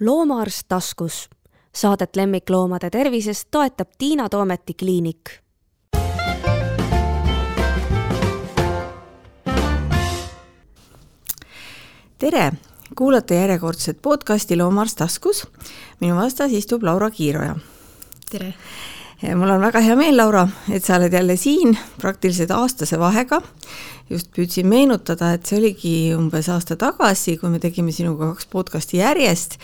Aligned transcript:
loomaarst 0.00 0.62
taskus. 0.68 1.30
Saadet 1.74 2.16
lemmikloomade 2.16 2.90
tervisest 2.90 3.48
toetab 3.50 3.88
Tiina 3.98 4.28
Toometi 4.28 4.74
kliinik. 4.74 5.30
tere, 12.18 12.52
kuulate 12.96 13.34
järjekordset 13.34 14.02
podcasti 14.02 14.56
Loomaarst 14.56 14.96
taskus. 14.96 15.46
minu 16.00 16.16
vastas 16.16 16.52
istub 16.52 16.82
Laura 16.82 17.10
Kiiroja. 17.10 17.56
tere! 18.30 18.54
Mul 19.20 19.50
on 19.52 19.60
väga 19.60 19.82
hea 19.84 19.96
meel, 19.98 20.16
Laura, 20.16 20.46
et 20.72 20.84
sa 20.84 20.96
oled 20.96 21.12
jälle 21.12 21.36
siin 21.36 21.76
praktiliselt 22.00 22.50
aastase 22.56 22.98
vahega. 22.98 23.40
just 24.10 24.32
püüdsin 24.34 24.66
meenutada, 24.66 25.34
et 25.36 25.46
see 25.46 25.58
oligi 25.60 25.92
umbes 26.16 26.48
aasta 26.50 26.74
tagasi, 26.76 27.36
kui 27.38 27.50
me 27.52 27.60
tegime 27.62 27.92
sinuga 27.94 28.32
kaks 28.32 28.48
podcasti 28.50 28.98
järjest. 28.98 29.58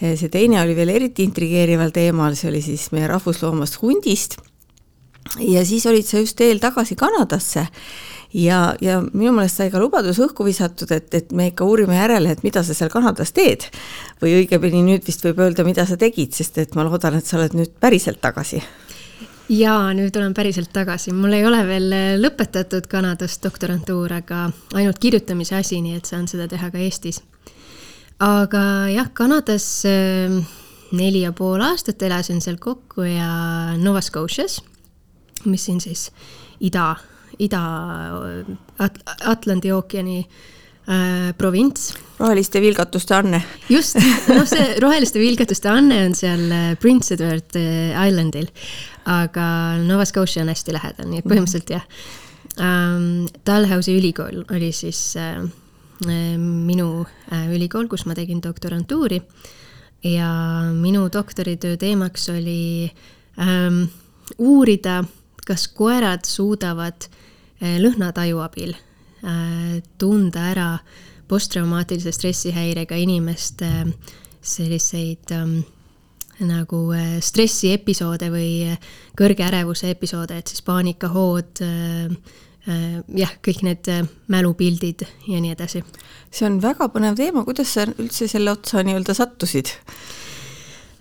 see 0.00 0.28
teine 0.28 0.62
oli 0.62 0.76
veel 0.76 0.94
eriti 0.94 1.26
intrigeerival 1.26 1.90
teemal, 1.90 2.34
see 2.34 2.48
oli 2.50 2.62
siis 2.62 2.88
meie 2.92 3.10
rahvusloomast 3.10 3.82
hundist. 3.82 4.38
ja 5.38 5.66
siis 5.66 5.86
olid 5.86 6.06
sa 6.06 6.18
just 6.18 6.36
teel 6.36 6.58
tagasi 6.58 6.96
Kanadasse 6.96 7.66
ja, 8.34 8.74
ja 8.80 9.00
minu 9.12 9.32
meelest 9.36 9.60
sai 9.60 9.70
ka 9.72 9.80
lubadus 9.80 10.20
õhku 10.22 10.46
visatud, 10.46 10.90
et, 10.94 11.12
et 11.14 11.32
me 11.36 11.50
ikka 11.50 11.66
uurime 11.68 11.98
järele, 11.98 12.32
et 12.32 12.44
mida 12.46 12.62
sa 12.64 12.74
seal 12.76 12.90
Kanadas 12.92 13.34
teed. 13.36 13.66
või 14.22 14.38
õigemini 14.42 14.84
nüüd 14.86 15.06
vist 15.06 15.24
võib 15.26 15.42
öelda, 15.42 15.66
mida 15.66 15.86
sa 15.86 15.98
tegid, 16.00 16.32
sest 16.36 16.58
et 16.62 16.76
ma 16.78 16.86
loodan, 16.86 17.18
et 17.18 17.26
sa 17.26 17.40
oled 17.40 17.56
nüüd 17.58 17.74
päriselt 17.80 18.22
tagasi. 18.22 18.62
Jaa, 19.48 19.92
nüüd 19.96 20.16
olen 20.16 20.34
päriselt 20.34 20.72
tagasi, 20.72 21.12
mul 21.16 21.32
ei 21.36 21.46
ole 21.46 21.66
veel 21.66 21.94
lõpetatud 22.20 22.86
Kanadas 22.90 23.38
doktorantuur, 23.42 24.12
aga 24.20 24.50
ainult 24.78 24.98
kirjutamise 25.02 25.56
asi, 25.58 25.80
nii 25.82 25.96
et 25.98 26.06
saan 26.08 26.28
seda 26.30 26.48
teha 26.50 26.70
ka 26.70 26.78
Eestis. 26.78 27.22
aga 28.22 28.88
jah, 28.92 29.08
Kanadas 29.14 29.84
äh, 29.88 30.30
neli 30.92 31.20
ja 31.24 31.32
pool 31.32 31.60
aastat 31.64 32.02
elasin 32.02 32.40
seal 32.40 32.56
kokku 32.56 33.02
ja 33.02 33.76
Nova 33.78 34.00
Scotias, 34.00 34.62
mis 35.44 35.64
siin 35.64 35.80
siis 35.80 36.10
ida 36.60 36.96
Ida-Atlandi 37.42 38.78
äh, 39.70 39.74
ookeani 39.74 40.18
äh, 40.20 40.26
provints. 41.38 41.92
roheliste 42.18 42.60
vilgatuste 42.60 43.14
Anne. 43.14 43.42
just, 43.70 43.96
noh, 44.28 44.44
see 44.48 44.74
roheliste 44.84 45.20
vilgatuste 45.22 45.70
Anne 45.70 46.00
on 46.06 46.14
seal 46.18 46.42
äh, 46.50 46.74
Prince 46.80 47.14
Edward 47.14 47.56
äh, 47.58 47.94
Islandil, 48.08 48.48
aga 49.04 49.46
Nova 49.82 50.04
Scotia 50.08 50.42
on 50.42 50.50
hästi 50.52 50.74
lähedal, 50.74 51.10
nii 51.10 51.22
et 51.22 51.28
põhimõtteliselt 51.28 51.74
jah 51.76 51.86
ähm,. 52.60 53.26
Dalhousie 53.46 53.96
ülikool 53.98 54.42
oli 54.50 54.72
siis 54.76 55.14
äh, 55.16 55.40
minu 56.06 57.06
äh, 57.30 57.48
ülikool, 57.54 57.88
kus 57.90 58.06
ma 58.06 58.18
tegin 58.18 58.42
doktorantuuri 58.42 59.22
ja 60.02 60.30
minu 60.74 61.06
doktoritöö 61.12 61.76
teemaks 61.76 62.28
oli 62.28 62.90
ähm, 63.38 63.84
uurida, 64.38 65.04
kas 65.46 65.68
koerad 65.68 66.26
suudavad 66.26 67.06
äh, 67.06 67.78
lõhnataju 67.82 68.42
abil 68.42 68.74
tunda 69.98 70.48
ära 70.50 70.66
posttraumaatilise 71.30 72.12
stressihäirega 72.12 72.96
inimeste 72.98 73.68
selliseid 74.42 75.30
ähm, 75.30 75.60
nagu 76.42 76.84
äh, 76.96 77.18
stressiepisoode 77.22 78.30
või 78.32 78.48
kõrge 79.18 79.46
ärevuse 79.46 79.92
episoode, 79.92 80.40
et 80.40 80.50
siis 80.50 80.64
paanikahood 80.66 81.62
äh,, 81.64 82.16
äh, 82.66 82.98
jah, 83.22 83.36
kõik 83.44 83.62
need 83.66 83.92
mälupildid 84.32 85.06
ja 85.28 85.40
nii 85.42 85.54
edasi. 85.54 85.84
see 86.30 86.48
on 86.48 86.58
väga 86.62 86.88
põnev 86.92 87.16
teema, 87.18 87.44
kuidas 87.46 87.74
sa 87.76 87.86
üldse 87.86 88.28
selle 88.28 88.54
otsa 88.54 88.82
nii-öelda 88.82 89.14
sattusid? 89.16 89.72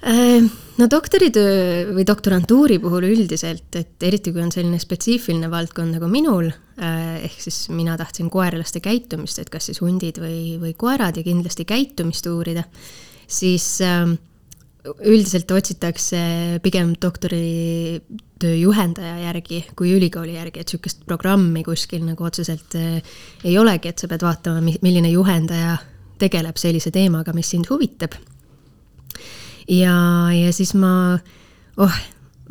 Äh, 0.01 0.41
no 0.81 0.87
doktoritöö 0.89 1.91
või 1.93 2.03
doktorantuuri 2.09 2.79
puhul 2.81 3.05
üldiselt, 3.11 3.67
et 3.77 4.01
eriti 4.01 4.31
kui 4.33 4.41
on 4.41 4.49
selline 4.49 4.79
spetsiifiline 4.81 5.45
valdkond 5.51 5.93
nagu 5.93 6.09
minul, 6.09 6.47
äh, 6.81 7.19
ehk 7.27 7.37
siis 7.43 7.67
mina 7.69 7.93
tahtsin 7.99 8.31
koeralaste 8.33 8.81
käitumist, 8.81 9.37
et 9.37 9.51
kas 9.53 9.69
siis 9.69 9.81
hundid 9.83 10.17
või, 10.23 10.57
või 10.63 10.73
koerad 10.73 11.21
ja 11.21 11.25
kindlasti 11.27 11.67
käitumist 11.69 12.25
uurida, 12.31 12.63
siis 13.29 13.67
ähm, 13.85 14.15
üldiselt 15.05 15.53
otsitakse 15.53 16.23
pigem 16.65 16.95
doktoritöö 16.97 18.57
juhendaja 18.57 19.19
järgi 19.27 19.61
kui 19.77 19.93
ülikooli 19.99 20.33
järgi, 20.39 20.65
et 20.65 20.73
niisugust 20.73 21.05
programmi 21.05 21.61
kuskil 21.61 22.01
nagu 22.09 22.25
otseselt 22.25 22.73
äh, 22.73 23.13
ei 23.45 23.53
olegi, 23.61 23.93
et 23.93 24.01
sa 24.01 24.09
pead 24.09 24.25
vaatama, 24.25 24.65
milline 24.65 25.13
juhendaja 25.13 25.77
tegeleb 26.17 26.57
sellise 26.57 26.89
teemaga, 26.89 27.37
mis 27.37 27.53
sind 27.53 27.69
huvitab 27.69 28.17
ja, 29.71 29.95
ja 30.35 30.51
siis 30.53 30.75
ma, 30.77 31.19
oh 31.77 32.01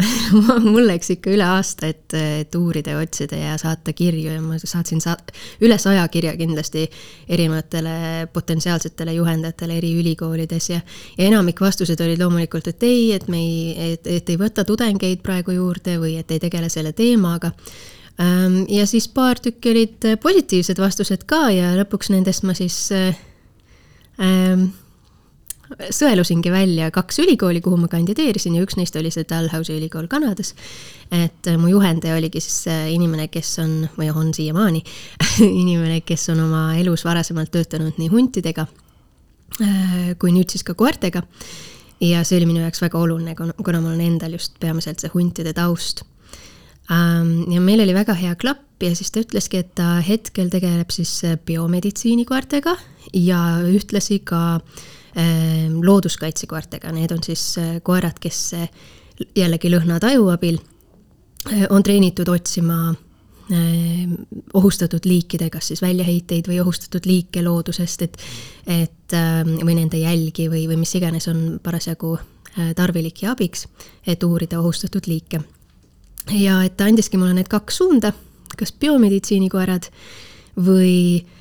mul 0.73 0.87
läks 0.89 1.13
ikka 1.15 1.33
üle 1.35 1.45
aasta, 1.45 1.91
et, 1.91 2.15
et 2.17 2.55
uurida 2.57 2.95
ja 2.95 3.03
otsida 3.03 3.39
ja 3.39 3.57
saata 3.61 3.93
kirju 3.97 4.33
ja 4.33 4.41
ma 4.43 4.59
saatsin 4.61 5.03
sa-, 5.03 5.17
üle 5.65 5.77
saja 5.81 6.07
kirja 6.13 6.33
kindlasti 6.39 6.87
erinevatele 7.29 8.27
potentsiaalsetele 8.33 9.15
juhendajatele 9.19 9.77
eri 9.81 9.93
ülikoolides 10.01 10.71
ja 10.71 10.81
ja 11.19 11.27
enamik 11.27 11.61
vastused 11.61 12.01
olid 12.01 12.21
loomulikult, 12.23 12.69
et 12.73 12.83
ei, 12.87 13.13
et 13.17 13.29
me 13.29 13.41
ei, 13.41 13.93
et, 13.93 14.07
et 14.07 14.31
ei 14.31 14.41
võta 14.41 14.65
tudengeid 14.65 15.23
praegu 15.25 15.55
juurde 15.57 15.99
või 16.01 16.17
et 16.21 16.31
ei 16.31 16.41
tegele 16.43 16.69
selle 16.73 16.93
teemaga. 16.97 17.53
Ja 18.69 18.85
siis 18.85 19.07
paar 19.09 19.39
tükki 19.41 19.71
olid 19.71 20.07
positiivsed 20.21 20.81
vastused 20.81 21.23
ka 21.29 21.47
ja 21.55 21.71
lõpuks 21.79 22.11
nendest 22.13 22.45
ma 22.45 22.53
siis 22.59 22.77
ähm, 22.93 24.67
sõelusingi 25.79 26.51
välja 26.53 26.91
kaks 26.95 27.21
ülikooli, 27.23 27.61
kuhu 27.63 27.79
ma 27.81 27.89
kandideerisin 27.91 28.57
ja 28.59 28.65
üks 28.65 28.77
neist 28.79 28.97
oli 28.99 29.13
see 29.15 29.27
Dalhousie 29.29 29.77
ülikool 29.79 30.09
Kanadas. 30.11 30.55
et 31.11 31.47
äh, 31.47 31.57
mu 31.59 31.71
juhendaja 31.71 32.17
oligi 32.19 32.41
siis 32.41 32.67
äh, 32.71 32.91
inimene, 32.93 33.29
kes 33.29 33.59
on, 33.63 33.89
või 33.99 34.11
on 34.11 34.35
siiamaani 34.35 34.83
inimene, 35.63 36.01
kes 36.07 36.29
on 36.35 36.45
oma 36.47 36.75
elus 36.79 37.05
varasemalt 37.05 37.51
töötanud 37.55 37.99
nii 37.99 38.11
huntidega 38.11 38.67
äh, 39.63 40.13
kui 40.19 40.35
nüüd 40.35 40.51
siis 40.51 40.67
ka 40.67 40.75
koertega. 40.75 41.23
ja 42.01 42.25
see 42.25 42.41
oli 42.41 42.51
minu 42.51 42.65
jaoks 42.65 42.83
väga 42.83 42.99
oluline, 42.99 43.35
kuna 43.37 43.81
mul 43.81 43.95
on 43.95 44.01
endal 44.01 44.39
just 44.39 44.59
peamiselt 44.61 45.01
see 45.01 45.11
huntide 45.15 45.55
taust 45.55 46.03
ähm, 46.91 47.45
ja 47.53 47.61
meil 47.61 47.83
oli 47.87 47.95
väga 47.95 48.15
hea 48.19 48.35
klapp 48.35 48.83
ja 48.83 48.95
siis 48.97 49.11
ta 49.13 49.23
ütleski, 49.23 49.63
et 49.63 49.75
ta 49.75 50.01
hetkel 50.03 50.51
tegeleb 50.51 50.91
siis 50.91 51.21
biomeditsiinikoertega 51.47 52.75
ja 53.15 53.43
ühtlasi 53.69 54.23
ka 54.25 54.41
äh, 54.57 54.89
looduskaitsekoertega, 55.83 56.93
need 56.93 57.11
on 57.11 57.23
siis 57.25 57.59
äh, 57.59 57.79
koerad, 57.83 58.19
kes 58.21 58.41
äh, 58.55 58.69
jällegi 59.37 59.71
lõhnataju 59.73 60.29
abil 60.33 60.59
äh, 61.51 61.65
on 61.71 61.83
treenitud 61.83 62.29
otsima 62.31 62.93
ehm, 63.51 64.15
ohustatud 64.55 65.09
liikide, 65.09 65.51
kas 65.51 65.73
siis 65.73 65.83
väljaheiteid 65.83 66.51
või 66.51 66.61
ohustatud 66.63 67.09
liike 67.11 67.43
loodusest, 67.43 68.07
et 68.07 68.21
et 68.71 69.17
ähm, 69.19 69.57
või 69.67 69.81
nende 69.81 69.99
jälgi 69.99 70.47
või, 70.53 70.69
või 70.71 70.79
mis 70.85 70.95
iganes 70.95 71.27
on 71.29 71.59
parasjagu 71.63 72.19
tarvilik 72.77 73.23
ja 73.23 73.31
abiks, 73.31 73.69
et 74.07 74.23
uurida 74.27 74.59
ohustatud 74.59 75.07
liike. 75.07 75.41
ja 76.35 76.63
et 76.67 76.77
ta 76.77 76.85
andiski 76.85 77.17
mulle 77.17 77.35
need 77.35 77.49
kaks 77.49 77.77
suunda, 77.83 78.13
kas 78.59 78.73
biomeditsiinikoerad 78.73 79.87
või 80.59 81.23
Äh, 81.23 81.40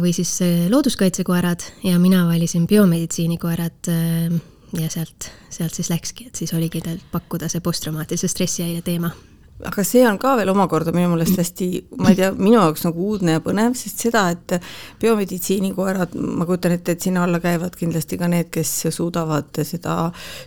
või 0.00 0.12
siis 0.14 0.36
äh, 0.42 0.68
looduskaitsekoerad 0.70 1.64
ja 1.84 1.98
mina 1.98 2.26
valisin 2.28 2.66
biomeditsiinikoerad 2.70 3.88
äh, 3.88 4.40
ja 4.78 4.90
sealt, 4.90 5.30
sealt 5.50 5.74
siis 5.74 5.90
läkski, 5.90 6.28
et 6.30 6.38
siis 6.38 6.54
oligi 6.54 6.80
tal 6.84 7.00
pakkuda 7.12 7.48
see 7.50 7.60
posttraumaatilise 7.60 8.30
stressihäire 8.30 8.82
teema 8.86 9.10
aga 9.66 9.84
see 9.84 10.02
on 10.08 10.18
ka 10.20 10.34
veel 10.38 10.50
omakorda 10.52 10.92
minu 10.94 11.10
meelest 11.12 11.38
hästi, 11.40 11.68
ma 12.00 12.12
ei 12.12 12.18
tea, 12.18 12.30
minu 12.36 12.56
jaoks 12.56 12.84
nagu 12.86 13.06
uudne 13.12 13.36
ja 13.36 13.42
põnev, 13.44 13.76
sest 13.78 14.04
seda, 14.06 14.24
et 14.34 14.56
biomeditsiinikoerad, 15.02 16.16
ma 16.40 16.46
kujutan 16.48 16.76
ette, 16.76 16.96
et 16.96 17.06
sinna 17.06 17.24
alla 17.26 17.40
käivad 17.42 17.76
kindlasti 17.78 18.18
ka 18.20 18.30
need, 18.30 18.50
kes 18.54 18.72
suudavad 18.96 19.62
seda 19.66 19.96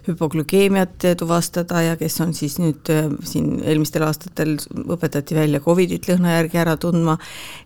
hüpoglükeemiat 0.07 1.09
tuvastada 1.19 1.83
ja 1.87 1.97
kes 1.99 2.19
on 2.25 2.33
siis 2.37 2.59
nüüd 2.61 2.93
siin 3.29 3.55
eelmistel 3.61 4.07
aastatel 4.07 4.57
õpetati 4.83 5.37
välja 5.37 5.63
Covidit 5.63 6.09
lõhna 6.09 6.37
järgi 6.39 6.61
ära 6.63 6.77
tundma, 6.81 7.17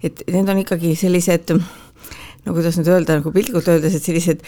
et 0.03 0.25
need 0.31 0.49
on 0.51 0.63
ikkagi 0.63 0.95
sellised 0.99 1.55
no 2.47 2.55
kuidas 2.55 2.79
nüüd 2.79 2.89
öelda, 2.91 3.19
nagu 3.19 3.31
piltlikult 3.35 3.67
öeldes, 3.71 3.97
et 3.97 4.07
sellised 4.07 4.43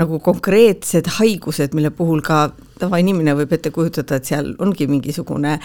nagu 0.00 0.18
konkreetsed 0.24 1.10
haigused, 1.18 1.76
mille 1.76 1.92
puhul 1.94 2.22
ka 2.24 2.46
tavainimene 2.80 3.36
võib 3.38 3.52
ette 3.54 3.72
kujutada, 3.74 4.18
et 4.18 4.30
seal 4.30 4.54
ongi 4.62 4.88
mingisugune 4.90 5.58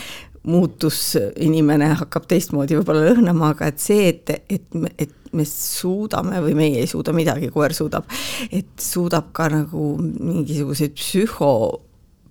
muutus, 0.48 1.02
inimene 1.44 1.90
hakkab 2.00 2.28
teistmoodi 2.30 2.78
võib-olla 2.78 3.08
lõhnama, 3.10 3.52
aga 3.56 3.72
et 3.72 3.82
see, 3.84 4.12
et, 4.14 4.32
et, 4.48 4.78
et 5.00 5.34
me 5.36 5.44
suudame 5.48 6.40
või 6.44 6.56
meie 6.58 6.84
ei 6.84 6.88
suuda 6.90 7.16
midagi, 7.16 7.50
koer 7.52 7.76
suudab, 7.76 8.08
et 8.52 8.70
suudab 8.82 9.34
ka 9.36 9.50
nagu 9.52 9.90
mingisuguseid 10.00 10.96
psühho 10.96 11.52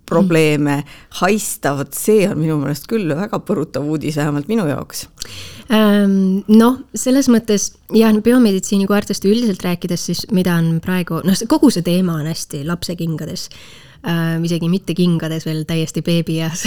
probleeme 0.06 0.80
haista, 1.20 1.74
vot 1.78 1.94
see 1.96 2.26
on 2.28 2.38
minu 2.40 2.58
meelest 2.60 2.88
küll 2.90 3.10
väga 3.10 3.40
põrutav 3.46 3.86
uudis, 3.86 4.18
vähemalt 4.20 4.48
minu 4.50 4.66
jaoks. 4.68 5.06
Ähm, 5.74 6.44
noh, 6.48 6.78
selles 6.94 7.30
mõttes 7.32 7.72
jah, 7.94 8.14
biomeditsiini 8.14 8.86
koertest 8.86 9.26
üldiselt 9.26 9.64
rääkides, 9.66 10.06
siis 10.10 10.26
mida 10.34 10.54
on 10.60 10.78
praegu, 10.84 11.20
noh, 11.26 11.42
kogu 11.50 11.72
see 11.74 11.86
teema 11.86 12.20
on 12.20 12.30
hästi 12.30 12.62
lapsekingades 12.68 13.48
äh,, 14.04 14.36
isegi 14.44 14.68
mitte 14.72 14.94
kingades 14.94 15.46
veel 15.46 15.64
täiesti 15.68 16.02
beebieas 16.02 16.66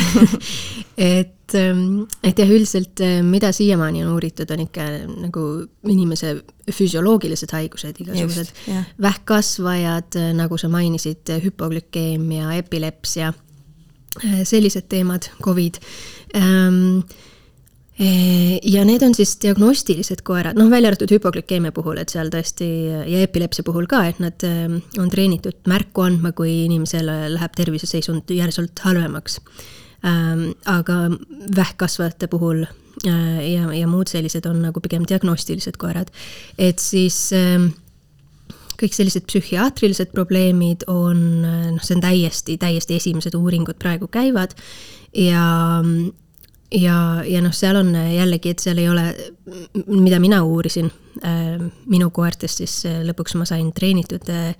et, 0.99 1.55
ähm, 1.55 2.03
et 2.23 2.39
jah, 2.39 2.49
üldiselt 2.49 3.01
äh, 3.05 3.19
mida 3.23 3.51
siiamaani 3.55 4.03
on 4.05 4.13
uuritud, 4.13 4.49
on 4.51 4.65
ikka 4.65 4.87
nagu 5.25 5.45
inimese 5.87 6.35
füsioloogilised 6.69 7.53
haigused, 7.55 8.01
igasugused. 8.03 8.51
Vähkkasvajad, 9.01 10.19
äh, 10.19 10.33
nagu 10.37 10.57
sa 10.59 10.69
mainisid, 10.71 11.31
hüpoglükeemia, 11.45 12.53
epilepsia, 12.59 13.33
äh, 14.23 14.41
sellised 14.43 14.89
teemad, 14.91 15.31
Covid. 15.43 15.81
Ähm, 16.35 17.01
ja 18.00 18.86
need 18.88 19.04
on 19.04 19.16
siis 19.16 19.34
diagnostilised 19.44 20.22
koerad, 20.28 20.56
noh, 20.60 20.69
välja 20.72 20.92
arvatud 20.92 21.12
hüpoglükeemia 21.12 21.74
puhul, 21.75 22.00
et 22.00 22.13
seal 22.13 22.31
tõesti 22.31 22.68
ja 23.12 23.24
epilepsia 23.25 23.66
puhul 23.68 23.90
ka, 23.92 24.06
et 24.07 24.22
nad 24.24 24.46
on 25.00 25.10
treenitud 25.12 25.68
märku 25.68 26.06
andma, 26.06 26.31
kui 26.36 26.63
inimesel 26.63 27.12
läheb 27.36 27.57
terviseseisund 27.60 28.31
järsult 28.36 28.80
halvemaks. 28.86 29.42
aga 30.00 30.96
vähkkasvajate 31.56 32.28
puhul 32.31 32.63
ja, 33.04 33.74
ja 33.75 33.88
muud 33.88 34.07
sellised 34.07 34.46
on 34.48 34.62
nagu 34.63 34.80
pigem 34.80 35.04
diagnostilised 35.04 35.75
koerad, 35.75 36.07
et 36.57 36.80
siis 36.80 37.34
kõik 38.80 38.96
sellised 38.96 39.28
psühhiaatrilised 39.28 40.13
probleemid 40.16 40.88
on, 40.88 41.42
noh, 41.44 41.84
see 41.84 41.98
on 41.98 42.04
täiesti, 42.06 42.56
täiesti 42.62 42.96
esimesed 42.96 43.36
uuringud 43.36 43.75
praegu 43.81 44.07
käivad. 44.07 44.56
Ja 45.12 45.84
ja, 46.71 47.24
ja 47.25 47.42
noh, 47.42 47.54
seal 47.56 47.80
on 47.80 47.92
jällegi, 47.95 48.54
et 48.54 48.63
seal 48.63 48.80
ei 48.81 48.89
ole, 48.89 49.06
mida 49.88 50.19
mina 50.21 50.42
uurisin 50.45 50.89
äh, 51.25 51.57
minu 51.89 52.10
koertest, 52.13 52.62
siis 52.62 52.75
äh, 52.89 53.01
lõpuks 53.07 53.36
ma 53.39 53.48
sain 53.50 53.71
treenitud 53.75 54.30
äh, 54.33 54.54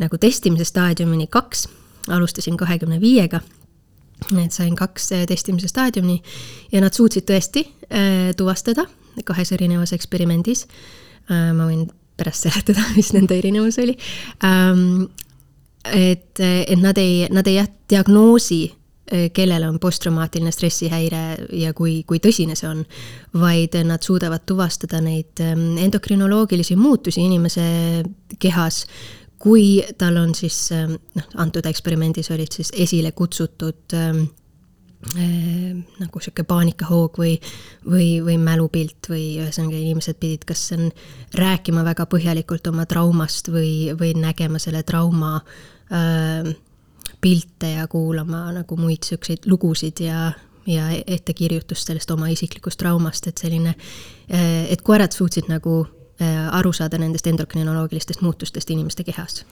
nagu 0.00 0.18
testimise 0.18 0.66
staadiumini 0.68 1.28
kaks, 1.32 1.68
alustasin 2.12 2.58
kahekümne 2.60 2.98
viiega, 3.00 3.40
et 4.34 4.54
sain 4.54 4.74
kaks 4.76 5.10
testimise 5.28 5.68
staadiumi 5.70 6.18
ja 6.72 6.82
nad 6.82 6.94
suutsid 6.94 7.26
tõesti 7.28 7.64
tuvastada 8.38 8.84
kahes 9.26 9.52
erinevas 9.52 9.92
eksperimendis. 9.94 10.64
ma 11.28 11.66
võin 11.66 11.86
pärast 12.16 12.46
seletada, 12.46 12.82
mis 12.96 13.12
nende 13.14 13.38
erinevus 13.38 13.78
oli. 13.82 13.96
Ähm, 14.44 15.06
et, 15.84 16.40
et 16.40 16.80
nad 16.80 16.98
ei, 16.98 17.26
nad 17.30 17.46
ei 17.46 17.58
jah, 17.58 17.68
diagnoosi 17.90 18.62
Äh, 18.68 18.83
kellel 19.36 19.66
on 19.68 19.78
posttraumaatiline 19.80 20.52
stressihäire 20.52 21.24
ja 21.52 21.74
kui, 21.76 21.98
kui 22.08 22.20
tõsine 22.24 22.56
see 22.56 22.68
on, 22.70 22.84
vaid 23.36 23.76
nad 23.84 24.02
suudavad 24.04 24.46
tuvastada 24.48 25.00
neid 25.04 25.42
ähm, 25.44 25.74
endokrinoloogilisi 25.84 26.76
muutusi 26.76 27.24
inimese 27.26 27.66
kehas, 28.40 28.84
kui 29.38 29.82
tal 30.00 30.16
on 30.22 30.32
siis 30.34 30.56
ähm, 30.72 30.96
noh, 31.18 31.28
antud 31.44 31.66
eksperimendis 31.68 32.32
olid 32.32 32.56
siis 32.56 32.72
esile 32.72 33.12
kutsutud 33.12 33.96
äh, 33.98 34.24
nagu 36.00 36.20
sihuke 36.22 36.46
paanikahoog 36.48 37.18
või, 37.20 37.34
või, 37.84 38.08
või 38.24 38.38
mälupilt 38.40 39.10
või 39.10 39.24
ühesõnaga 39.42 39.76
inimesed 39.76 40.16
pidid 40.20 40.46
kas 40.48 40.62
on 40.76 40.88
rääkima 41.36 41.84
väga 41.84 42.06
põhjalikult 42.08 42.72
oma 42.72 42.86
traumast 42.88 43.52
või, 43.52 43.92
või 44.00 44.14
nägema 44.16 44.60
selle 44.62 44.80
trauma 44.88 45.36
äh, 45.92 46.54
pilte 47.24 47.70
ja 47.78 47.86
kuulama 47.88 48.50
nagu 48.52 48.76
muid 48.76 49.06
siukseid 49.06 49.46
lugusid 49.48 50.02
ja, 50.04 50.32
ja 50.68 50.90
ettekirjutust 51.06 51.88
sellest 51.88 52.10
oma 52.12 52.28
isiklikust 52.32 52.80
traumast, 52.82 53.30
et 53.30 53.40
selline, 53.40 53.74
eh, 54.28 54.66
et 54.72 54.84
koerad 54.84 55.16
suutsid 55.16 55.48
nagu 55.48 55.80
eh, 56.20 56.42
aru 56.58 56.72
saada 56.76 57.00
nendest 57.00 57.26
endokrinoloogilistest 57.32 58.20
muutustest 58.20 58.70
inimeste 58.76 59.06
kehas? 59.08 59.44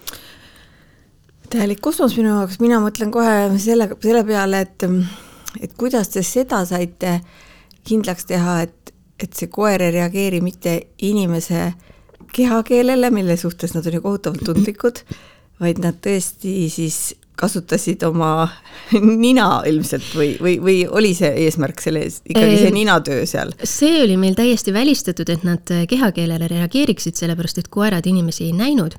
Täielik 1.53 1.81
kosmos 1.85 2.17
minu 2.17 2.31
jaoks, 2.33 2.61
mina 2.61 2.81
mõtlen 2.81 3.13
kohe 3.13 3.49
selle, 3.61 3.89
selle 4.05 4.23
peale, 4.29 4.63
et, 4.67 4.85
et 5.61 5.73
kuidas 5.77 6.13
te 6.13 6.23
seda 6.25 6.63
saite 6.69 7.19
kindlaks 7.89 8.29
teha, 8.29 8.61
et, 8.69 8.93
et 9.21 9.33
see 9.37 9.49
koer 9.53 9.81
ei 9.85 9.97
reageeri 9.97 10.41
mitte 10.45 10.77
inimese 11.09 11.73
kehakeelele, 12.33 13.11
mille 13.13 13.37
suhtes 13.37 13.75
nad 13.77 13.87
on 13.87 13.99
ju 13.99 14.05
kohutavalt 14.05 14.45
tundlikud, 14.45 15.03
vaid 15.61 15.83
nad 15.85 16.01
tõesti 16.05 16.71
siis 16.73 17.03
kasutasid 17.37 18.03
oma 18.07 18.49
nina 19.25 19.63
ilmselt 19.67 20.13
või, 20.17 20.35
või, 20.41 20.57
või 20.63 20.77
oli 20.91 21.13
see 21.17 21.33
eesmärk 21.47 21.81
selle 21.83 22.05
ees, 22.07 22.21
ikkagi 22.29 22.59
see 22.61 22.75
ninatöö 22.75 23.27
seal? 23.29 23.55
see 23.65 24.03
oli 24.05 24.19
meil 24.21 24.37
täiesti 24.39 24.75
välistatud, 24.75 25.33
et 25.33 25.47
nad 25.47 25.75
kehakeelele 25.89 26.49
reageeriksid, 26.53 27.17
sellepärast 27.19 27.63
et 27.63 27.71
koerad 27.73 28.07
inimesi 28.07 28.51
ei 28.51 28.57
näinud. 28.57 28.99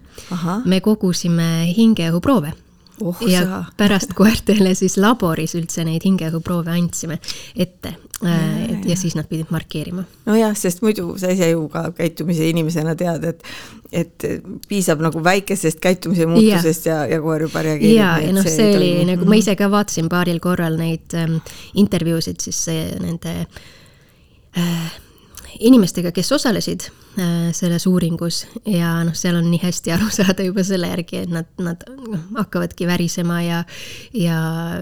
me 0.66 0.82
kogusime 0.82 1.74
hingeõhuproove 1.78 2.54
oh, 3.02 3.22
ja 3.28 3.44
sa. 3.46 3.64
pärast 3.78 4.14
koertele 4.18 4.76
siis 4.76 4.98
laboris 4.98 5.56
üldse 5.60 5.86
neid 5.86 6.06
hingeõhuproove 6.06 6.74
andsime 6.74 7.20
ette 7.56 7.94
et 7.94 8.13
ja 8.24 8.96
siis 8.96 9.16
nad 9.16 9.28
pidid 9.30 9.52
markeerima. 9.52 10.04
nojah, 10.26 10.56
sest 10.58 10.82
muidu 10.82 11.18
sa 11.20 11.32
ise 11.34 11.50
ju 11.50 11.68
ka 11.72 11.90
käitumise 11.98 12.50
inimesena 12.50 12.96
tead, 12.96 13.24
et 13.34 13.44
et 13.94 14.26
piisab 14.68 15.04
nagu 15.06 15.22
väikesest 15.24 15.80
käitumise 15.84 16.26
muutusest 16.26 16.88
ja, 16.90 17.04
ja, 17.04 17.16
ja 17.16 17.22
koer 17.22 17.46
juba 17.46 17.62
reageerib. 17.62 17.98
ja, 17.98 18.18
ja 18.24 18.34
noh, 18.34 18.48
see 18.48 18.72
oli 18.76 18.90
toimub. 18.90 19.12
nagu 19.12 19.30
ma 19.30 19.40
ise 19.40 19.56
ka 19.60 19.70
vaatasin 19.72 20.10
paaril 20.10 20.42
korral 20.44 20.80
neid 20.80 21.14
ähm, 21.20 21.40
intervjuusid 21.78 22.42
siis 22.42 22.66
nende 23.04 23.36
äh, 24.58 24.94
inimestega, 25.60 26.12
kes 26.12 26.32
osalesid 26.32 26.88
äh, 27.20 27.52
selles 27.56 27.86
uuringus 27.88 28.44
ja 28.66 28.96
noh, 29.06 29.16
seal 29.18 29.38
on 29.40 29.50
nii 29.52 29.62
hästi 29.64 29.94
aru 29.96 30.10
saada 30.18 30.46
juba 30.46 30.66
selle 30.68 30.90
järgi, 30.92 31.24
et 31.24 31.34
nad, 31.34 31.50
nad 31.62 31.84
noh, 31.94 32.28
hakkavadki 32.40 32.88
värisema 32.90 33.42
ja 33.46 33.64
ja 34.18 34.38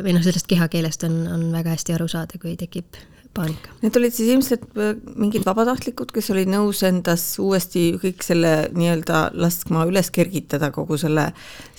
või 0.05 0.15
noh, 0.15 0.23
sellest 0.25 0.49
kehakeelest 0.51 1.07
on, 1.09 1.23
on 1.35 1.47
väga 1.53 1.75
hästi 1.75 1.97
aru 1.97 2.07
saada, 2.11 2.39
kui 2.41 2.55
tekib 2.59 2.99
paanika. 3.33 3.71
Need 3.81 3.97
olid 3.97 4.13
siis 4.15 4.31
ilmselt 4.33 4.63
äh, 4.75 4.95
mingid 5.19 5.45
vabatahtlikud, 5.47 6.11
kes 6.13 6.31
olid 6.33 6.49
nõus 6.51 6.81
endas 6.87 7.23
uuesti 7.41 7.85
kõik 8.01 8.25
selle 8.25 8.51
nii-öelda 8.75 9.21
laskma 9.39 9.85
üles 9.89 10.11
kergitada, 10.13 10.71
kogu 10.75 10.97
selle, 11.01 11.29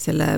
selle 0.00 0.28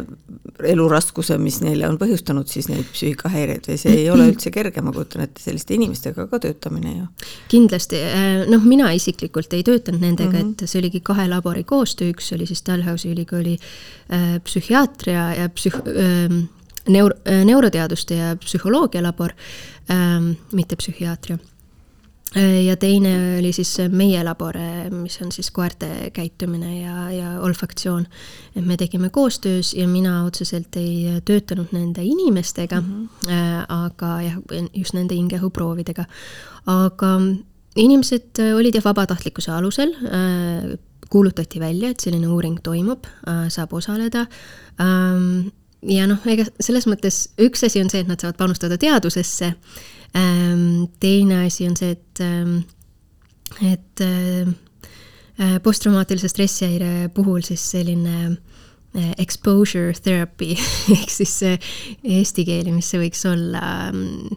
eluraskuse, 0.64 1.38
mis 1.42 1.60
neile 1.64 1.88
on 1.88 1.98
põhjustanud 2.00 2.50
siis 2.50 2.68
neid 2.70 2.88
psüühikahäireid 2.92 3.70
või 3.70 3.78
see 3.80 3.94
ei 4.02 4.08
ole 4.12 4.28
üldse 4.32 4.52
kerge, 4.54 4.82
ma 4.84 4.94
kujutan 4.94 5.26
ette, 5.26 5.42
selliste 5.44 5.76
inimestega 5.78 6.26
ka 6.30 6.42
töötamine 6.42 6.96
ju. 6.96 7.06
kindlasti, 7.52 8.02
äh, 8.02 8.44
noh, 8.50 8.66
mina 8.66 8.90
isiklikult 8.96 9.54
ei 9.54 9.64
töötanud 9.66 10.02
nendega 10.02 10.34
mm, 10.34 10.50
-hmm. 10.54 10.64
et 10.64 10.70
see 10.70 10.82
oligi 10.82 11.04
kahe 11.04 11.28
labori 11.30 11.64
koostöö, 11.68 12.10
üks 12.14 12.32
oli 12.34 12.48
siis 12.50 12.66
Dalhousie 12.66 13.14
ülikooli 13.14 13.56
äh, 13.56 14.36
psühhiaatria 14.44 15.30
ja 15.38 15.48
psüh- 15.54 15.80
äh,, 15.94 16.42
neuro, 16.88 17.16
äh, 17.28 17.44
neuroteaduste 17.44 18.14
ja 18.14 18.36
psühholoogia 18.36 19.02
labor 19.02 19.32
ähm,, 19.90 20.32
mitte 20.52 20.76
psühhiaatria. 20.76 21.38
Äh, 22.36 22.64
ja 22.66 22.76
teine 22.76 23.38
oli 23.38 23.52
siis 23.54 23.76
meie 23.94 24.18
labor, 24.26 24.56
äh, 24.58 24.88
mis 24.90 25.20
on 25.22 25.30
siis 25.32 25.52
koerte 25.54 26.10
käitumine 26.14 26.80
ja, 26.80 27.10
ja 27.14 27.28
olfaktsioon. 27.40 28.06
et 28.56 28.66
me 28.66 28.76
tegime 28.76 29.10
koostöös 29.10 29.74
ja 29.74 29.86
mina 29.88 30.24
otseselt 30.24 30.76
ei 30.76 31.20
töötanud 31.24 31.70
nende 31.72 32.02
inimestega 32.02 32.80
mm, 32.80 33.08
-hmm. 33.26 33.30
äh, 33.30 33.64
aga 33.68 34.22
jah, 34.22 34.38
just 34.74 34.94
nende 34.94 35.14
hingeõhuproovidega. 35.14 36.04
aga 36.66 37.20
inimesed 37.76 38.42
olid 38.56 38.74
jah, 38.74 38.84
vabatahtlikkuse 38.84 39.52
alusel 39.52 39.94
äh, 39.94 40.78
kuulutati 41.10 41.60
välja, 41.60 41.90
et 41.90 42.00
selline 42.00 42.26
uuring 42.26 42.58
toimub, 42.62 43.06
saab 43.48 43.72
osaleda 43.72 44.26
ähm, 44.80 45.52
ja 45.88 46.06
noh, 46.08 46.22
ega 46.30 46.46
selles 46.62 46.86
mõttes 46.90 47.26
üks 47.42 47.64
asi 47.66 47.82
on 47.82 47.90
see, 47.92 48.04
et 48.04 48.10
nad 48.10 48.20
saavad 48.20 48.38
panustada 48.40 48.78
teadusesse. 48.80 49.54
Ähm, 50.14 50.86
teine 51.02 51.44
asi 51.44 51.66
on 51.68 51.76
see, 51.78 51.94
et, 51.96 52.22
ähm, 52.22 52.58
et 53.60 54.04
äh, 54.04 54.48
äh, 55.38 55.56
posttraumaatilise 55.62 56.30
stressihäire 56.30 57.08
puhul 57.14 57.42
siis 57.46 57.64
selline 57.74 58.18
äh, 58.30 59.10
exposure 59.18 59.94
therapy 60.02 60.54
ehk 60.96 61.10
siis 61.10 61.40
eesti 61.44 62.46
keeli, 62.46 62.74
mis 62.74 62.92
see 62.92 63.02
võiks 63.02 63.26
olla 63.30 63.64
ähm, 63.88 64.36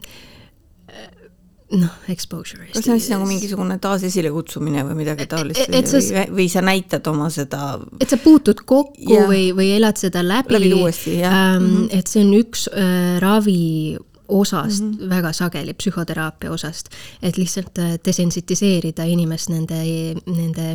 noh, 1.76 1.94
exposure. 2.08 2.66
kas 2.72 2.84
see 2.84 2.92
on 2.94 3.00
siis 3.00 3.12
nagu 3.12 3.26
mingisugune 3.28 3.76
taasisilekutsumine 3.82 4.84
või 4.88 4.98
midagi 5.02 5.26
taolist 5.28 5.68
või, 5.68 5.82
sa, 5.84 6.00
või, 6.00 6.26
või 6.38 6.46
sa 6.52 6.62
näitad 6.64 7.10
oma 7.10 7.28
seda? 7.32 7.74
et 8.00 8.08
sa 8.08 8.18
puutud 8.22 8.62
kokku 8.64 9.12
ja. 9.12 9.26
või, 9.28 9.50
või 9.56 9.72
elad 9.76 10.00
seda 10.00 10.22
läbi. 10.24 10.54
läbi 10.56 10.72
uuesti, 10.78 11.18
jah 11.20 11.34
ähm, 11.34 11.62
mm. 11.62 11.74
-hmm. 11.74 11.98
et 11.98 12.12
see 12.12 12.24
on 12.24 12.32
üks 12.38 12.68
äh, 12.72 13.18
ravi 13.24 13.98
osast 14.28 14.82
mm, 14.82 14.94
-hmm. 14.94 15.10
väga 15.10 15.32
sageli 15.32 15.74
psühhoteraapia 15.74 16.52
osast, 16.52 16.88
et 17.22 17.36
lihtsalt 17.36 17.78
äh, 17.78 17.98
desensitiseerida 18.04 19.04
inimest 19.04 19.48
nende, 19.52 19.82
nende 20.26 20.70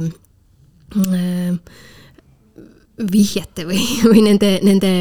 äh, 0.97 1.57
vihjete 3.11 3.65
või, 3.67 3.81
või 4.11 4.23
nende, 4.25 4.55
nende 4.65 4.93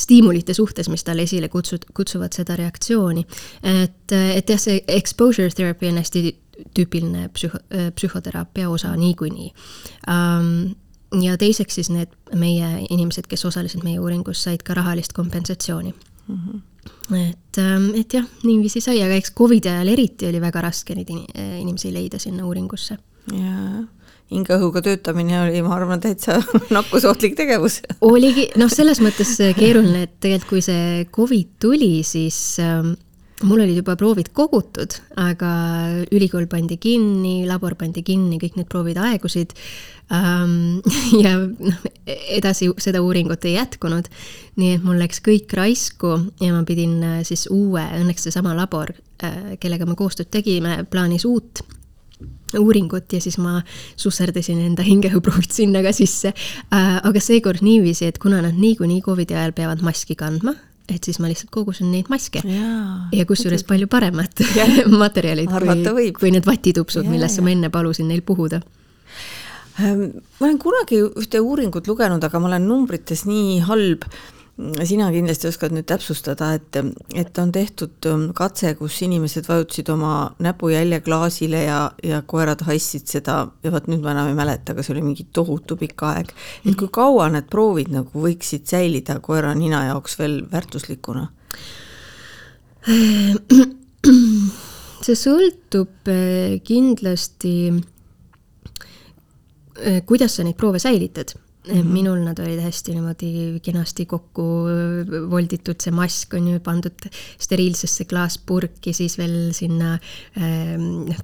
stiimulite 0.00 0.54
suhtes, 0.56 0.88
mis 0.92 1.04
talle 1.04 1.26
esile 1.28 1.48
kutsud, 1.52 1.88
kutsuvad 1.94 2.36
seda 2.36 2.56
reaktsiooni. 2.58 3.24
et, 3.62 4.12
et 4.12 4.54
jah, 4.54 4.60
see 4.60 4.84
exposure 4.88 5.50
therapy 5.54 5.90
on 5.90 6.00
hästi 6.00 6.24
tüüpiline 6.76 7.28
psühho, 7.34 7.58
psühhoteraapia 7.96 8.68
osa 8.70 8.92
niikuinii 8.96 9.48
um, 10.12 10.74
ja 11.22 11.36
teiseks 11.40 11.78
siis 11.78 11.90
need 11.90 12.12
meie 12.36 12.68
inimesed, 12.90 13.28
kes 13.30 13.44
osalesid 13.48 13.84
meie 13.86 14.00
uuringus, 14.00 14.42
said 14.44 14.64
ka 14.66 14.76
rahalist 14.76 15.16
kompensatsiooni 15.16 15.94
mm. 15.94 16.36
-hmm 16.36 16.60
et, 17.10 17.58
ähm, 17.58 17.90
et 17.94 18.14
jah, 18.14 18.26
niiviisi 18.44 18.80
sai, 18.80 19.02
aga 19.04 19.14
eks 19.18 19.34
Covidi 19.36 19.68
ajal 19.68 19.88
eriti 19.92 20.28
oli 20.28 20.40
väga 20.40 20.62
raske 20.64 20.94
neid 20.96 21.10
inimesi 21.12 21.92
leida 21.92 22.18
sinna 22.18 22.46
uuringusse. 22.46 22.96
jaa, 23.32 23.82
hingeõhuga 24.30 24.82
töötamine 24.86 25.40
oli, 25.42 25.60
ma 25.66 25.74
arvan, 25.76 26.00
täitsa 26.02 26.38
nakkusohtlik 26.76 27.36
tegevus. 27.38 27.80
oligi, 28.06 28.48
noh, 28.60 28.70
selles 28.72 29.02
mõttes 29.04 29.36
keeruline, 29.58 30.06
et 30.06 30.18
tegelikult 30.22 30.50
kui 30.50 30.64
see 30.64 31.06
Covid 31.14 31.54
tuli, 31.62 31.92
siis 32.06 32.38
ähm, 32.62 32.94
mul 33.46 33.62
olid 33.64 33.78
juba 33.80 33.96
proovid 33.98 34.30
kogutud, 34.36 34.96
aga 35.20 35.50
ülikool 36.12 36.46
pandi 36.50 36.76
kinni, 36.80 37.46
labor 37.48 37.76
pandi 37.80 38.02
kinni, 38.06 38.38
kõik 38.42 38.58
need 38.58 38.68
proovid 38.70 39.00
aegusid 39.00 39.54
ähm,. 40.12 40.80
ja 41.24 41.36
noh, 41.40 41.82
edasi 42.36 42.70
seda 42.82 43.02
uuringut 43.04 43.44
ei 43.48 43.56
jätkunud. 43.56 44.10
nii 44.60 44.76
et 44.76 44.84
mul 44.84 45.00
läks 45.00 45.22
kõik 45.24 45.52
raisku 45.56 46.16
ja 46.42 46.52
ma 46.52 46.64
pidin 46.68 46.98
äh, 47.06 47.20
siis 47.26 47.46
uue, 47.50 47.82
õnneks 48.00 48.28
seesama 48.28 48.54
labor, 48.58 48.92
äh, 49.24 49.56
kellega 49.60 49.88
me 49.88 49.96
koostööd 49.96 50.30
tegime, 50.30 50.82
plaanis 50.90 51.24
uut 51.28 51.64
uuringut 52.58 53.12
ja 53.12 53.20
siis 53.22 53.38
ma 53.38 53.60
susserdasin 54.00 54.58
enda 54.64 54.82
hingeõhuproovid 54.86 55.52
sinna 55.54 55.84
ka 55.86 55.92
sisse. 55.96 56.34
Äh, 56.34 56.96
aga 57.06 57.22
seekord 57.22 57.62
niiviisi, 57.64 58.08
et 58.10 58.18
kuna 58.18 58.42
nad 58.42 58.58
niikuinii 58.58 59.02
Covidi 59.04 59.36
ajal 59.36 59.54
peavad 59.56 59.84
maski 59.86 60.18
kandma 60.18 60.56
et 60.90 61.06
siis 61.06 61.20
ma 61.22 61.28
lihtsalt 61.30 61.52
kogusin 61.54 61.90
neid 61.92 62.08
maske. 62.10 62.42
ja 62.42 63.26
kusjuures 63.26 63.62
palju 63.68 63.86
paremad 63.90 64.42
materjalid 65.02 65.52
kui, 65.86 66.10
kui 66.16 66.32
need 66.34 66.46
vatitupsud, 66.46 67.06
millesse 67.06 67.44
ma 67.44 67.52
enne 67.54 67.70
palusin 67.70 68.08
neil 68.10 68.24
puhuda 68.26 68.58
ehm, 69.78 70.02
ma 70.40 70.48
olen 70.48 70.58
kunagi 70.58 70.98
ühte 71.06 71.38
uuringut 71.38 71.86
lugenud, 71.86 72.24
aga 72.26 72.42
ma 72.42 72.50
olen 72.50 72.66
numbrites 72.66 73.22
nii 73.28 73.60
halb 73.68 74.08
sina 74.58 75.08
kindlasti 75.12 75.48
oskad 75.48 75.72
nüüd 75.74 75.86
täpsustada, 75.88 76.52
et, 76.58 76.76
et 77.16 77.38
on 77.40 77.52
tehtud 77.54 78.06
ähm, 78.10 78.26
katse, 78.36 78.74
kus 78.78 78.98
inimesed 79.06 79.48
vajutasid 79.48 79.88
oma 79.92 80.14
näpujälje 80.42 81.00
klaasile 81.06 81.62
ja, 81.64 81.80
ja 82.04 82.20
koerad 82.26 82.64
haissid 82.68 83.08
seda 83.10 83.36
ja 83.64 83.72
vot 83.72 83.88
nüüd 83.90 84.04
ma 84.04 84.14
enam 84.14 84.30
ei 84.30 84.38
mäleta, 84.38 84.74
aga 84.74 84.84
see 84.84 84.94
oli 84.96 85.06
mingi 85.06 85.28
tohutu 85.32 85.78
pikk 85.80 86.06
aeg. 86.10 86.34
et 86.64 86.74
kui 86.78 86.90
kaua 86.92 87.30
need 87.32 87.48
proovid 87.52 87.92
nagu 87.94 88.24
võiksid 88.26 88.66
säilida 88.68 89.20
koera 89.24 89.54
nina 89.56 89.86
jaoks 89.90 90.18
veel 90.20 90.40
väärtuslikuna? 90.52 91.28
see 95.04 95.16
sõltub 95.16 96.10
äh, 96.10 96.58
kindlasti, 96.64 97.54
äh, 99.80 100.02
kuidas 100.08 100.36
sa 100.36 100.44
neid 100.44 100.58
proove 100.60 100.80
säilitad 100.82 101.32
Mm 101.70 101.80
-hmm. 101.80 101.92
minul 101.92 102.24
nad 102.24 102.38
olid 102.38 102.60
hästi 102.60 102.94
niimoodi 102.94 103.60
kenasti 103.62 104.06
kokku 104.06 104.46
volditud, 105.30 105.78
see 105.80 105.92
mask 105.92 106.34
on 106.34 106.48
ju 106.48 106.60
pandud 106.60 107.08
steriilsesse 107.38 108.04
klaaspurki, 108.04 108.92
siis 108.92 109.18
veel 109.18 109.52
sinna 109.52 109.94
äh, 109.94 111.16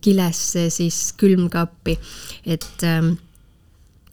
kilesse, 0.00 0.70
siis 0.70 1.12
külmkappi, 1.16 1.98
et 2.46 2.84
äh, 2.84 3.16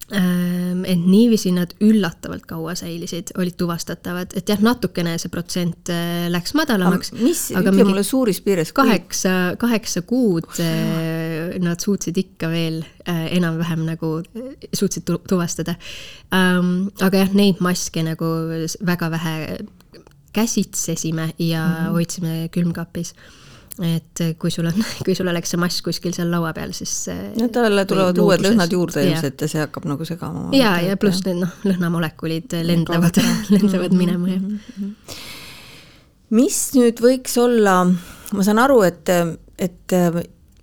Ehm, 0.09 0.81
et 0.89 1.01
niiviisi 1.05 1.51
nad 1.53 1.69
üllatavalt 1.85 2.47
kaua 2.49 2.73
säilisid, 2.77 3.29
olid 3.37 3.53
tuvastatavad, 3.59 4.31
et 4.39 4.47
jah, 4.49 4.57
natukene 4.65 5.13
see 5.21 5.29
protsent 5.29 5.91
äh, 5.93 6.25
läks 6.33 6.55
madalamaks. 6.57 7.11
mis, 7.19 7.43
ütle 7.53 7.85
mulle 7.85 8.01
suuris 8.07 8.39
piires. 8.41 8.71
kaheksa, 8.73 9.53
kaheksa 9.61 10.01
kuud 10.09 10.47
oh, 10.49 10.55
nad 11.63 11.81
suutsid 11.81 12.17
ikka 12.17 12.49
veel 12.51 12.81
äh, 13.07 13.25
enam-vähem 13.37 13.83
nagu, 13.87 14.19
suutsid 14.73 15.05
tu 15.07 15.19
tuvastada. 15.29 15.75
Ähm, 16.35 16.89
aga 17.01 17.25
jah, 17.25 17.35
neid 17.35 17.61
maske 17.63 18.03
nagu 18.05 18.31
väga 18.85 19.11
vähe 19.11 19.35
käsitsesime 20.33 21.33
ja 21.39 21.67
mm 21.67 21.73
-hmm. 21.73 21.91
hoidsime 21.91 22.49
külmkapis 22.51 23.13
et 23.79 24.21
kui 24.39 24.51
sul 24.51 24.67
on, 24.67 24.83
kui 25.05 25.15
sul 25.15 25.27
oleks 25.31 25.53
see 25.53 25.59
mask 25.61 25.85
kuskil 25.87 26.13
seal 26.15 26.31
laua 26.31 26.51
peal, 26.53 26.73
siis 26.75 26.93
no 27.39 27.47
talle 27.53 27.85
tulevad 27.89 28.17
uued 28.17 28.43
lõhnad 28.43 28.75
juurde 28.75 29.03
ilmselt 29.07 29.41
ja 29.41 29.47
see 29.51 29.61
hakkab 29.63 29.87
nagu 29.89 30.05
segama. 30.05 30.49
ja, 30.55 30.75
ja 30.83 30.97
pluss 30.99 31.23
need 31.25 31.39
noh, 31.45 31.53
lõhnamolekulid 31.67 32.57
lendlevad, 32.67 33.21
lendlevad 33.55 33.95
minema, 33.95 34.33
jah. 34.33 34.41
Mhm. 34.41 34.91
mis 36.39 36.59
nüüd 36.75 36.99
võiks 37.03 37.37
olla, 37.41 37.85
ma 38.33 38.43
saan 38.43 38.59
aru, 38.65 38.81
et, 38.89 39.13
et, 39.57 39.97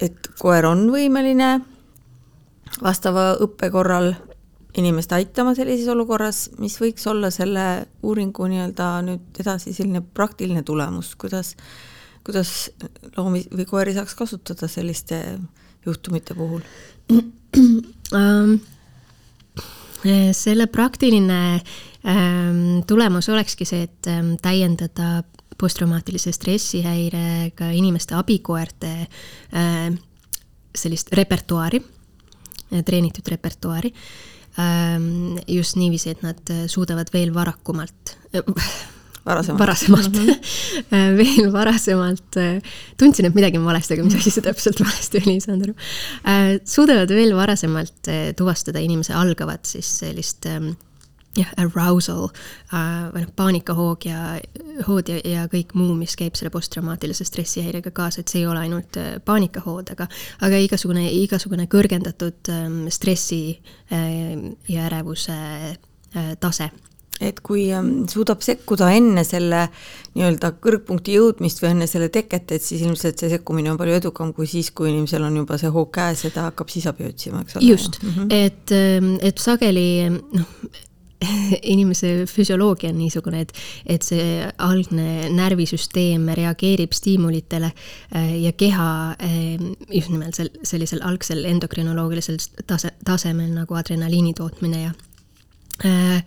et 0.00 0.30
koer 0.38 0.66
on 0.68 0.86
võimeline 0.92 1.60
vastava 2.82 3.34
õppe 3.40 3.70
korral 3.72 4.12
inimest 4.76 5.12
aitama 5.16 5.54
sellises 5.56 5.88
olukorras, 5.88 6.50
mis 6.60 6.76
võiks 6.80 7.06
olla 7.08 7.30
selle 7.32 7.86
uuringu 8.04 8.48
nii-öelda 8.50 8.88
nüüd 9.06 9.40
edasi 9.40 9.72
selline 9.72 10.02
praktiline 10.04 10.62
tulemus, 10.66 11.14
kuidas 11.16 11.54
kuidas 12.26 12.70
loomi 13.16 13.44
või 13.54 13.66
koeri 13.68 13.94
saaks 13.94 14.16
kasutada 14.18 14.68
selliste 14.70 15.20
juhtumite 15.86 16.34
puhul 16.34 16.64
um,? 18.16 18.58
selle 20.36 20.68
praktiline 20.70 21.38
ähm, 22.06 22.58
tulemus 22.86 23.26
olekski 23.32 23.66
see, 23.66 23.86
et 23.88 24.06
ähm, 24.10 24.34
täiendada 24.42 25.24
posttraumaatilise 25.58 26.32
stressihäirega 26.32 27.70
inimeste 27.76 28.14
abikoerte 28.18 28.92
äh, 29.06 29.90
sellist 30.76 31.12
repertuaari, 31.16 31.80
treenitud 32.84 33.28
repertuaari 33.30 33.92
ähm,, 34.60 35.38
just 35.48 35.78
niiviisi, 35.80 36.12
et 36.12 36.22
nad 36.26 36.52
suudavad 36.68 37.08
veel 37.14 37.32
varakumalt 37.34 38.16
äh, 38.34 38.42
varasemalt, 39.26 39.60
varasemalt. 39.60 40.12
Mm 40.12 40.28
-hmm. 40.28 41.16
veel 41.22 41.52
varasemalt 41.52 42.36
äh, 42.36 42.62
tundsin, 42.98 43.26
et 43.26 43.34
midagi 43.34 43.58
on 43.58 43.64
valesti, 43.64 43.94
aga 43.94 44.04
mis 44.04 44.14
asi 44.14 44.30
see 44.30 44.42
täpselt 44.42 44.80
valesti 44.80 45.22
oli, 45.22 45.34
ei 45.34 45.40
saanud 45.40 45.68
aru. 45.68 45.74
Äh, 46.32 46.60
suudavad 46.64 47.10
veel 47.10 47.36
varasemalt 47.36 48.08
äh, 48.08 48.32
tuvastada 48.36 48.78
inimese 48.78 49.14
algavat 49.14 49.64
siis 49.64 49.98
sellist 49.98 50.46
ähm, 50.46 50.74
jah, 51.36 51.52
arousal 51.60 52.30
või 52.72 53.22
noh, 53.24 53.32
paanikahoog 53.36 54.08
ja, 54.08 54.22
hood 54.88 55.12
ja, 55.12 55.20
ja 55.24 55.44
kõik 55.52 55.74
muu, 55.78 55.94
mis 55.98 56.16
käib 56.18 56.38
selle 56.38 56.52
posttraumaatilise 56.54 57.26
stressihäirega 57.28 57.92
kaasa, 57.96 58.22
et 58.22 58.32
see 58.32 58.42
ei 58.42 58.48
ole 58.50 58.64
ainult 58.64 58.98
paanikahood, 59.24 59.94
aga 59.96 60.08
aga 60.46 60.64
igasugune, 60.64 61.06
igasugune 61.22 61.68
kõrgendatud 61.70 62.52
ähm, 62.52 62.82
stressi 62.92 63.58
ja 63.90 64.86
ärevuse 64.88 65.38
tase 66.40 66.70
et 67.20 67.40
kui 67.44 67.66
ähm, 67.74 68.04
suudab 68.10 68.42
sekkuda 68.44 68.90
enne 68.96 69.24
selle 69.26 69.66
nii-öelda 70.16 70.52
kõrgpunkti 70.62 71.16
jõudmist 71.16 71.62
või 71.62 71.72
enne 71.72 71.88
selle 71.90 72.08
teket, 72.12 72.52
et 72.52 72.64
siis 72.64 72.82
ilmselt 72.84 73.20
see 73.20 73.30
sekkumine 73.32 73.72
on 73.72 73.80
palju 73.80 73.96
edukam 74.00 74.32
kui 74.36 74.48
siis, 74.50 74.70
kui 74.76 74.90
inimesel 74.92 75.24
on 75.26 75.38
juba 75.40 75.58
see 75.60 75.72
hoog 75.72 75.92
käes 75.96 76.26
ja 76.26 76.32
ta 76.34 76.48
hakkab 76.50 76.72
siis 76.72 76.88
abi 76.90 77.08
otsima, 77.08 77.42
eks 77.44 77.56
ole. 77.56 77.70
just 77.70 78.02
mm, 78.02 78.10
-hmm. 78.10 78.34
et, 78.36 78.74
ähm, 78.76 79.14
et 79.20 79.38
sageli 79.38 79.88
noh, 80.10 80.52
inimese 81.74 82.26
füsioloogia 82.28 82.90
on 82.90 82.98
niisugune, 82.98 83.40
et, 83.46 83.52
et 83.86 84.02
see 84.04 84.42
algne 84.58 85.30
närvisüsteem 85.32 86.28
reageerib 86.36 86.92
stiimulitele 86.96 87.70
äh, 87.70 88.34
ja 88.42 88.52
keha 88.52 88.90
äh, 89.22 89.54
just 89.90 90.12
nimelt 90.12 90.36
sel, 90.36 90.50
sellisel 90.62 91.02
algsel 91.02 91.44
endokrinoloogilisel 91.44 92.38
tase, 92.66 92.92
tasemel 93.04 93.54
nagu 93.54 93.78
adrenaliini 93.78 94.34
tootmine 94.36 94.82
ja 94.82 94.92
äh, 95.84 96.22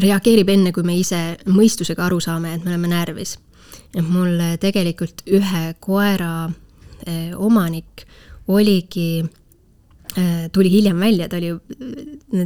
reageerib 0.00 0.50
enne, 0.54 0.72
kui 0.74 0.84
me 0.86 0.96
ise 0.98 1.20
mõistusega 1.46 2.08
aru 2.08 2.20
saame, 2.22 2.54
et 2.54 2.64
me 2.64 2.74
oleme 2.74 2.90
närvis. 2.90 3.38
et 3.94 4.02
mul 4.02 4.40
tegelikult 4.58 5.22
ühe 5.30 5.74
koera 5.80 6.50
eh, 7.06 7.30
omanik 7.36 8.02
oligi 8.50 9.20
eh, 9.22 9.28
tuli 10.52 10.70
hiljem 10.70 11.00
välja, 11.00 11.28
ta 11.28 11.38
oli, 11.40 11.50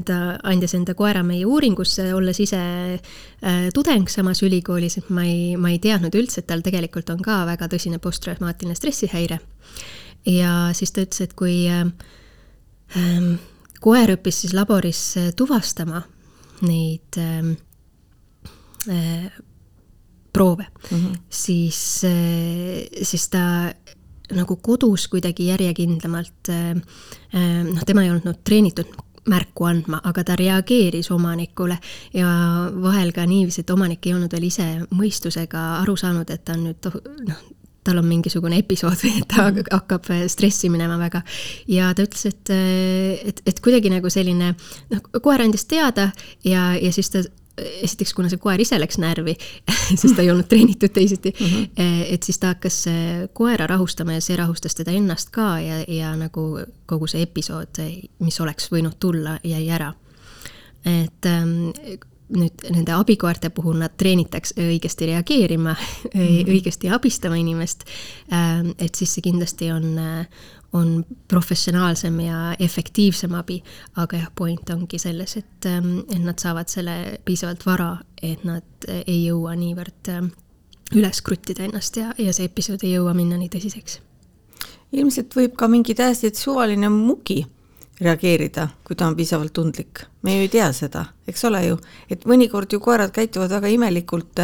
ta 0.07 0.19
andis 0.49 0.73
enda 0.79 0.95
koera 0.97 1.23
meie 1.27 1.45
uuringusse, 1.47 2.07
olles 2.17 2.41
ise 2.41 2.61
äh, 2.97 3.69
tudeng 3.75 4.09
samas 4.09 4.41
ülikoolis, 4.47 4.99
et 5.01 5.11
ma 5.13 5.27
ei, 5.29 5.57
ma 5.61 5.73
ei 5.75 5.81
teadnud 5.83 6.15
üldse, 6.17 6.41
et 6.41 6.49
tal 6.49 6.65
tegelikult 6.65 7.11
on 7.13 7.21
ka 7.25 7.43
väga 7.49 7.69
tõsine 7.69 8.01
posttraumaatiline 8.01 8.77
stressihäire. 8.79 9.41
ja 10.27 10.71
siis 10.73 10.93
ta 10.93 11.05
ütles, 11.05 11.21
et 11.27 11.35
kui 11.37 11.67
äh, 11.69 11.85
äh, 12.97 13.29
koer 13.81 14.17
õppis 14.17 14.45
siis 14.45 14.57
laboris 14.57 15.03
tuvastama 15.37 16.03
neid 16.67 17.19
ähm, 17.21 17.53
äh, 18.89 19.29
proove 20.33 20.67
mm, 20.91 20.99
-hmm. 20.99 21.19
siis 21.31 22.05
äh,, 22.05 23.03
siis 23.03 23.29
ta 23.29 23.75
nagu 24.37 24.57
kodus 24.63 25.09
kuidagi 25.09 25.49
järjekindlamalt 25.49 26.51
äh,, 26.53 26.71
äh 27.35 27.61
noh, 27.69 27.85
tema 27.87 28.05
ei 28.05 28.11
olnud 28.11 28.43
treenitud 28.45 28.97
märku 29.29 29.67
andma, 29.69 30.01
aga 30.05 30.25
ta 30.25 30.37
reageeris 30.39 31.11
omanikule 31.13 31.79
ja 32.15 32.29
vahel 32.83 33.13
ka 33.13 33.27
niiviisi, 33.29 33.61
et 33.61 33.71
omanik 33.71 34.07
ei 34.07 34.15
olnud 34.17 34.33
veel 34.33 34.49
ise 34.49 34.67
mõistusega 34.95 35.65
aru 35.83 35.97
saanud, 36.01 36.31
et 36.33 36.45
ta 36.45 36.57
on 36.57 36.69
nüüd 36.69 36.91
noh, 37.29 37.43
tal 37.89 38.03
on 38.03 38.09
mingisugune 38.09 38.59
episood 38.61 39.01
või 39.01 39.15
et 39.23 39.29
ta 39.31 39.49
-hmm. 39.49 39.71
hakkab 39.73 40.09
stressi 40.29 40.69
minema 40.69 40.99
väga. 41.01 41.23
ja 41.69 41.93
ta 41.95 42.05
ütles, 42.05 42.27
et, 42.27 42.51
et, 43.31 43.43
et 43.47 43.61
kuidagi 43.61 43.91
nagu 43.91 44.11
selline 44.11 44.55
noh, 44.91 45.01
koer 45.23 45.43
andis 45.43 45.65
teada 45.65 46.11
ja, 46.45 46.75
ja 46.77 46.93
siis 46.93 47.11
ta 47.11 47.25
esiteks, 47.83 48.15
kuna 48.15 48.31
see 48.33 48.41
koer 48.43 48.61
ise 48.61 48.79
läks 48.81 48.99
närvi 49.03 49.37
sest 50.01 50.15
ta 50.17 50.25
ei 50.25 50.31
olnud 50.33 50.49
treenitud 50.49 50.93
teisiti 50.95 51.33
mm, 51.35 51.47
-hmm. 51.47 52.05
et 52.15 52.23
siis 52.23 52.39
ta 52.39 52.55
hakkas 52.55 52.85
koera 53.33 53.67
rahustama 53.67 54.19
ja 54.19 54.21
see 54.25 54.37
rahustas 54.37 54.75
teda 54.75 54.91
ennast 54.91 55.31
ka 55.31 55.61
ja, 55.61 55.85
ja 55.89 56.17
nagu 56.17 56.61
kogu 56.87 57.07
see 57.07 57.23
episood, 57.23 57.81
mis 58.19 58.41
oleks 58.41 58.71
võinud 58.73 58.99
tulla, 59.01 59.39
jäi 59.45 59.69
ära. 59.71 59.93
et 60.85 61.27
ähm, 61.27 61.71
nüüd 62.29 62.65
nende 62.73 62.93
abikoerte 62.93 63.51
puhul 63.55 63.79
nad 63.81 63.95
treenitakse 63.97 64.57
õigesti 64.61 65.09
reageerima 65.13 65.75
mm, 65.79 66.21
-hmm. 66.21 66.51
õigesti 66.53 66.93
abistama 66.93 67.39
inimest, 67.41 67.85
ähm, 68.33 68.73
et 68.79 68.95
siis 68.95 69.15
see 69.15 69.25
kindlasti 69.25 69.71
on, 69.73 69.99
on 70.73 71.05
professionaalsem 71.29 72.21
ja 72.21 72.55
efektiivsem 72.61 73.35
abi, 73.35 73.63
aga 73.97 74.21
jah, 74.21 74.33
point 74.37 74.71
ongi 74.71 74.99
selles, 75.01 75.37
et, 75.41 75.67
ähm, 75.67 76.01
et 76.09 76.21
nad 76.25 76.39
saavad 76.39 76.69
selle 76.69 77.19
piisavalt 77.25 77.65
vara, 77.67 77.95
et 78.23 78.45
nad 78.45 78.89
ei 78.99 79.23
jõua 79.25 79.55
niivõrd 79.57 80.13
ähm, 80.13 80.33
üles 80.97 81.23
kruttida 81.25 81.65
ennast 81.65 81.97
ja, 82.01 82.13
ja 82.19 82.33
see 82.37 82.49
episood 82.49 82.85
ei 82.85 82.95
jõua 82.97 83.15
minna 83.17 83.39
nii 83.41 83.51
tõsiseks. 83.53 84.01
ilmselt 84.93 85.35
võib 85.37 85.57
ka 85.57 85.69
mingi 85.69 85.95
täiesti 85.95 86.31
suvaline 86.35 86.89
mugi 86.93 87.43
reageerida, 88.01 88.69
kui 88.87 88.97
ta 88.97 89.09
on 89.09 89.17
piisavalt 89.19 89.53
tundlik. 89.53 90.05
me 90.23 90.35
ju 90.35 90.43
ei 90.43 90.49
tea 90.51 90.67
seda, 90.75 91.05
eks 91.31 91.45
ole 91.47 91.61
ju, 91.63 91.77
et 92.11 92.25
mõnikord 92.27 92.73
ju 92.75 92.81
koerad 92.83 93.13
käituvad 93.15 93.53
väga 93.55 93.71
imelikult, 93.71 94.41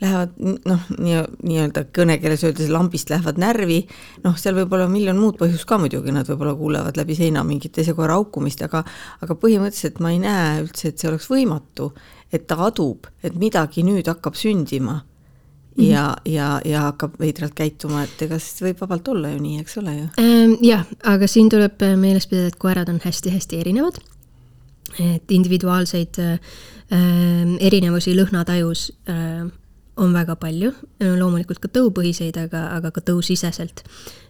lähevad 0.00 0.32
noh, 0.40 0.86
nii, 0.96 1.18
nii-öelda 1.50 1.84
kõnekeeles 1.94 2.44
öeldes 2.48 2.70
lambist 2.72 3.12
lähevad 3.12 3.40
närvi, 3.40 3.82
noh, 4.24 4.36
seal 4.40 4.56
võib 4.56 4.72
olla 4.76 4.88
miljon 4.88 5.20
muud 5.20 5.36
põhjust 5.40 5.68
ka 5.68 5.78
muidugi, 5.80 6.14
nad 6.16 6.28
võib-olla 6.28 6.56
kuulevad 6.56 6.96
läbi 7.00 7.16
seina 7.18 7.44
mingit 7.44 7.76
teise 7.76 7.96
koera 7.96 8.16
haukumist, 8.16 8.64
aga 8.64 8.84
aga 9.24 9.36
põhimõtteliselt 9.36 10.00
ma 10.04 10.14
ei 10.14 10.22
näe 10.24 10.64
üldse, 10.64 10.88
et 10.88 10.98
see 10.98 11.12
oleks 11.12 11.28
võimatu, 11.32 11.92
et 12.32 12.48
ta 12.48 12.60
adub, 12.64 13.08
et 13.22 13.36
midagi 13.36 13.84
nüüd 13.84 14.08
hakkab 14.08 14.36
sündima 14.36 15.02
Mhm. 15.78 15.86
ja, 15.86 16.16
ja, 16.26 16.48
ja 16.64 16.80
hakkab 16.88 17.14
veidralt 17.20 17.54
käituma, 17.54 18.02
et 18.02 18.22
ega 18.26 18.40
siis 18.42 18.62
võib 18.64 18.80
vabalt 18.82 19.08
olla 19.08 19.30
ju 19.30 19.42
nii, 19.42 19.60
eks 19.62 19.78
ole 19.78 19.94
ju. 19.94 20.06
Ehm, 20.18 20.56
jah, 20.66 20.82
aga 21.06 21.28
siin 21.30 21.50
tuleb 21.52 21.82
äh, 21.86 21.94
meeles 21.96 22.26
pidada, 22.26 22.50
et 22.50 22.58
koerad 22.58 22.90
on 22.90 22.98
hästi-hästi 23.04 23.62
erinevad. 23.62 24.02
et 24.98 25.30
individuaalseid 25.30 26.18
äh, 26.18 26.38
erinevusi 27.60 28.16
lõhnatajus 28.16 28.90
äh, 29.06 29.46
on 29.98 30.14
väga 30.14 30.36
palju, 30.38 30.72
loomulikult 31.18 31.60
ka 31.62 31.70
tõupõhiseid, 31.74 32.38
aga, 32.40 32.68
aga 32.76 32.92
ka 32.94 33.02
tõusiseselt 33.04 33.82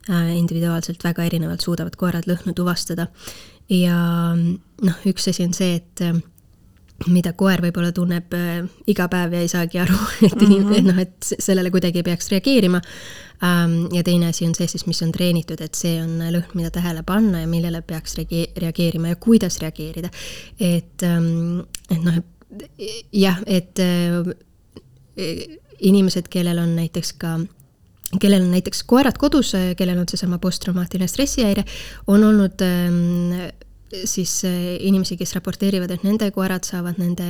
äh, 0.09 0.33
individuaalselt 0.39 1.05
väga 1.05 1.27
erinevalt 1.29 1.65
suudavad 1.65 1.97
koerad 2.01 2.29
lõhnu 2.29 2.55
tuvastada. 2.57 3.09
ja 3.69 3.99
noh, 4.35 5.01
üks 5.07 5.29
asi 5.29 5.45
on 5.45 5.55
see, 5.57 5.77
et 5.81 6.05
äh, 6.05 6.21
mida 7.07 7.33
koer 7.39 7.63
võib-olla 7.63 7.93
tunneb 7.95 8.35
äh, 8.35 8.65
iga 8.91 9.07
päev 9.11 9.37
ja 9.37 9.43
ei 9.45 9.51
saagi 9.51 9.79
aru, 9.79 9.99
et 10.29 10.35
mm 10.35 10.55
-hmm. 10.55 10.79
et 10.79 10.85
noh, 10.85 10.99
et 10.99 11.33
sellele 11.39 11.71
kuidagi 11.71 12.03
peaks 12.03 12.31
reageerima 12.33 12.81
ähm,. 13.43 13.87
ja 13.95 14.03
teine 14.03 14.29
asi 14.29 14.47
on 14.47 14.55
see 14.55 14.67
siis, 14.67 14.87
mis 14.87 15.03
on 15.03 15.13
treenitud, 15.13 15.61
et 15.61 15.75
see 15.75 16.03
on 16.03 16.19
lõhn, 16.19 16.55
mida 16.55 16.71
tähele 16.71 17.03
panna 17.03 17.41
ja 17.41 17.47
millele 17.47 17.83
peaks 17.83 18.19
reage-, 18.19 18.51
reageerima 18.57 19.09
ja 19.09 19.17
kuidas 19.17 19.61
reageerida. 19.61 20.11
et 20.61 21.03
ähm,, 21.03 21.61
et 21.91 22.03
noh, 22.03 22.19
jah, 23.13 23.39
et 23.47 23.79
äh, 23.79 24.35
inimesed, 25.79 26.29
kellel 26.29 26.59
on 26.59 26.77
näiteks 26.77 27.13
ka 27.13 27.39
kellel 28.21 28.43
on 28.43 28.51
näiteks 28.51 28.83
koerad 28.89 29.19
kodus, 29.19 29.53
kellel 29.77 29.99
on 29.99 30.09
seesama 30.09 30.39
posttraumaatiline 30.39 31.07
stressihäire, 31.07 31.65
on 32.07 32.25
olnud 32.25 32.63
ähm, 32.65 33.51
siis 34.05 34.43
äh, 34.45 34.77
inimesi, 34.81 35.17
kes 35.17 35.35
raporteerivad, 35.39 35.93
et 35.95 36.05
nende 36.07 36.31
koerad 36.35 36.67
saavad 36.69 36.99
nende 37.01 37.29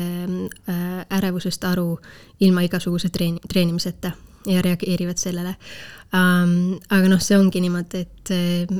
äh, 0.68 1.04
ärevusest 1.18 1.64
aru 1.68 1.92
ilma 2.44 2.64
igasuguse 2.66 3.12
treeni-, 3.14 3.42
treenimiseta 3.48 4.12
ja 4.48 4.62
reageerivad 4.62 5.18
sellele 5.20 5.54
um,. 6.14 6.78
aga 6.88 7.08
noh, 7.10 7.20
see 7.22 7.36
ongi 7.38 7.60
niimoodi, 7.62 8.04
et, 8.06 8.32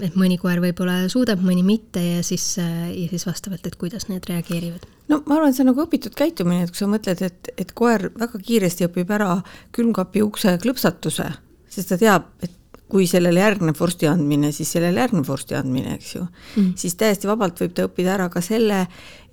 et 0.09 0.19
mõni 0.19 0.38
koer 0.41 0.62
võib-olla 0.64 1.01
suudab, 1.12 1.43
mõni 1.45 1.64
mitte 1.67 2.03
ja 2.03 2.23
siis, 2.25 2.55
ja 2.59 3.09
siis 3.11 3.27
vastavalt, 3.29 3.67
et 3.67 3.77
kuidas 3.81 4.09
need 4.09 4.27
reageerivad. 4.31 4.87
no 5.12 5.23
ma 5.27 5.38
arvan, 5.38 5.55
see 5.55 5.67
on 5.67 5.73
nagu 5.73 5.85
õpitud 5.85 6.17
käitumine, 6.19 6.64
et 6.64 6.73
kui 6.73 6.83
sa 6.83 6.91
mõtled, 6.91 7.25
et, 7.27 7.53
et 7.59 7.75
koer 7.77 8.09
väga 8.14 8.41
kiiresti 8.41 8.88
õpib 8.88 9.12
ära 9.19 9.35
külmkapi 9.77 10.25
ukse 10.25 10.57
klõpsatuse, 10.62 11.29
sest 11.69 11.93
ta 11.93 12.01
teab, 12.01 12.31
et 12.43 12.58
kui 12.88 13.07
sellele 13.09 13.42
järgneb 13.42 13.77
vorsti 13.79 14.09
andmine, 14.09 14.53
siis 14.55 14.72
sellele 14.72 15.03
järgneb 15.03 15.27
vorsti 15.29 15.57
andmine, 15.59 15.98
eks 15.98 16.14
ju 16.14 16.24
mm.. 16.24 16.74
siis 16.81 16.96
täiesti 16.98 17.29
vabalt 17.29 17.61
võib 17.61 17.74
ta 17.77 17.87
õppida 17.88 18.14
ära 18.14 18.29
ka 18.33 18.40
selle, 18.44 18.87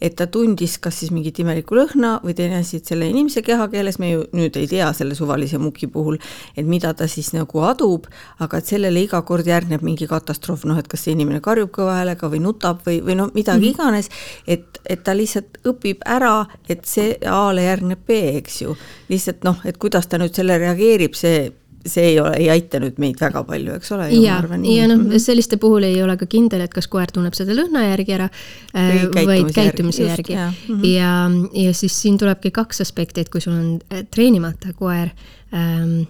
et 0.04 0.16
ta 0.20 0.28
tundis 0.28 0.76
kas 0.84 1.00
siis 1.00 1.12
mingit 1.16 1.40
imelikku 1.40 1.78
lõhna 1.78 2.18
või 2.24 2.36
teine 2.36 2.60
asi, 2.60 2.82
et 2.82 2.92
selle 2.92 3.08
inimese 3.10 3.42
kehakeeles 3.46 4.00
me 4.02 4.12
ju 4.12 4.26
nüüd 4.36 4.60
ei 4.60 4.68
tea 4.70 4.90
selle 4.98 5.16
suvalise 5.16 5.60
muki 5.62 5.88
puhul, 5.92 6.20
et 6.56 6.68
mida 6.68 6.92
ta 6.94 7.08
siis 7.12 7.32
nagu 7.36 7.64
adub, 7.64 8.10
aga 8.44 8.60
et 8.60 8.72
sellele 8.74 9.06
iga 9.06 9.22
kord 9.28 9.48
järgneb 9.48 9.86
mingi 9.86 10.08
katastroof, 10.12 10.66
noh 10.68 10.80
et 10.82 10.90
kas 10.92 11.08
see 11.08 11.16
inimene 11.16 11.40
karjub 11.44 11.72
kõva 11.76 12.00
häälega 12.02 12.30
või 12.32 12.44
nutab 12.44 12.84
või, 12.86 13.00
või 13.06 13.20
noh, 13.22 13.32
midagi 13.38 13.70
mm. 13.70 13.72
iganes, 13.72 14.12
et, 14.48 14.82
et 14.84 15.04
ta 15.06 15.16
lihtsalt 15.16 15.62
õpib 15.72 16.04
ära, 16.06 16.42
et 16.68 16.84
see 16.90 17.16
A-le 17.32 17.64
järgneb 17.70 18.04
B, 18.08 18.20
eks 18.42 18.62
ju. 18.66 18.76
lihtsalt 19.10 19.48
noh, 19.48 19.64
et 19.64 19.80
kuidas 19.80 20.12
ta 20.12 20.20
nüüd 20.20 20.36
selle 20.36 20.60
reageerib, 20.60 21.16
see 21.16 21.48
see 21.86 22.06
ei 22.12 22.20
ole, 22.20 22.34
ei 22.40 22.50
aita 22.50 22.80
nüüd 22.82 22.98
meid 23.02 23.20
väga 23.22 23.44
palju, 23.48 23.76
eks 23.80 23.94
ole. 23.96 24.10
ja, 24.18 24.40
ja 24.42 24.88
noh, 24.90 24.98
mhm. 24.98 25.20
selliste 25.22 25.60
puhul 25.62 25.86
ei 25.88 26.02
ole 26.04 26.18
ka 26.20 26.28
kindel, 26.30 26.66
et 26.66 26.74
kas 26.74 26.90
koer 26.92 27.14
tunneb 27.14 27.38
seda 27.38 27.56
lõhna 27.58 27.86
järgi 27.90 28.18
ära 28.18 28.30
äh, 28.74 29.06
vaid 29.14 29.54
käitumise 29.56 30.10
järgi. 30.10 30.34
ja, 30.34 30.50
mm 30.50 30.82
-hmm. 30.82 30.90
ja, 30.90 31.64
ja 31.68 31.78
siis 31.78 32.02
siin 32.02 32.18
tulebki 32.18 32.52
kaks 32.52 32.82
aspekti, 32.82 33.22
et 33.22 33.30
kui 33.30 33.42
sul 33.42 33.54
on 33.54 33.80
äh, 33.94 34.06
treenimata 34.12 34.74
koer 34.74 35.14
ähm,, 35.54 36.06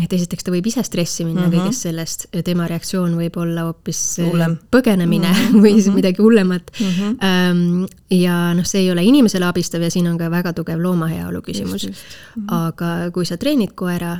et 0.00 0.12
esiteks 0.12 0.44
ta 0.44 0.52
võib 0.54 0.66
ise 0.66 0.82
stressi 0.82 1.24
minna 1.24 1.46
mm 1.46 1.52
-hmm. 1.52 1.60
kõigest 1.60 1.86
sellest, 1.86 2.26
tema 2.44 2.66
reaktsioon 2.66 3.14
võib 3.16 3.36
olla 3.36 3.66
hoopis 3.68 4.18
äh, 4.18 4.26
Hullem. 4.30 4.58
põgenemine 4.70 5.28
mm 5.28 5.34
-hmm. 5.34 5.60
või 5.64 5.74
siis 5.74 5.86
mhm. 5.86 5.94
midagi 5.94 6.22
hullemat 6.22 6.70
mm. 6.80 6.86
-hmm. 6.86 7.88
ja 8.10 8.54
noh, 8.54 8.64
see 8.64 8.80
ei 8.80 8.90
ole 8.90 9.04
inimesele 9.04 9.44
abistav 9.44 9.82
ja 9.82 9.90
siin 9.90 10.06
on 10.08 10.18
ka 10.18 10.30
väga 10.30 10.52
tugev 10.52 10.80
looma 10.80 11.06
heaolu 11.06 11.42
küsimus. 11.42 11.86
Mm 11.86 11.92
-hmm. 11.92 12.44
aga 12.48 13.10
kui 13.12 13.26
sa 13.26 13.36
treenid 13.36 13.72
koera 13.74 14.18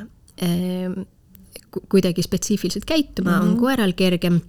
kuidagi 1.89 2.23
spetsiifiliselt 2.23 2.85
käituma 2.85 3.31
mm, 3.31 3.37
-hmm. 3.37 3.43
on 3.43 3.49
mhm. 3.55 3.61
koeral 3.61 3.93
kergem 3.97 4.41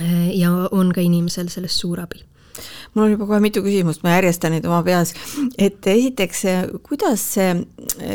eh, 0.00 0.36
ja 0.38 0.52
on 0.70 0.92
ka 0.92 1.00
inimesel 1.00 1.48
sellest 1.48 1.80
suur 1.80 2.00
abi 2.00 2.24
mul 2.94 3.04
on 3.04 3.10
juba 3.14 3.26
kohe 3.26 3.40
mitu 3.40 3.62
küsimust, 3.64 4.02
ma 4.04 4.16
järjestan 4.16 4.54
neid 4.54 4.66
oma 4.68 4.82
peas. 4.86 5.14
et 5.58 5.86
esiteks, 5.86 6.42
kuidas 6.84 7.24
see, 7.36 7.54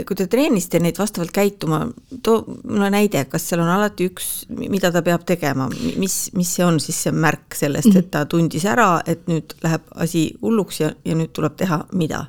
kui 0.07 0.17
te 0.19 0.27
treenisite 0.31 0.81
neid 0.83 0.99
vastavalt 0.99 1.33
käituma, 1.35 1.81
too 2.23 2.43
mulle 2.63 2.91
näide, 2.93 3.25
kas 3.31 3.47
seal 3.49 3.63
on 3.65 3.71
alati 3.73 4.09
üks, 4.11 4.31
mida 4.49 4.91
ta 4.93 5.01
peab 5.05 5.25
tegema, 5.27 5.69
mis, 5.97 6.19
mis 6.37 6.53
see 6.59 6.65
on 6.65 6.79
siis 6.83 7.01
see 7.07 7.15
märk 7.15 7.57
sellest, 7.57 7.95
et 7.95 8.11
ta 8.13 8.25
tundis 8.29 8.65
ära, 8.69 8.97
et 9.05 9.25
nüüd 9.31 9.57
läheb 9.65 9.89
asi 9.95 10.29
hulluks 10.41 10.81
ja, 10.83 10.93
ja 11.05 11.17
nüüd 11.17 11.33
tuleb 11.35 11.57
teha 11.59 11.83
mida? 11.97 12.27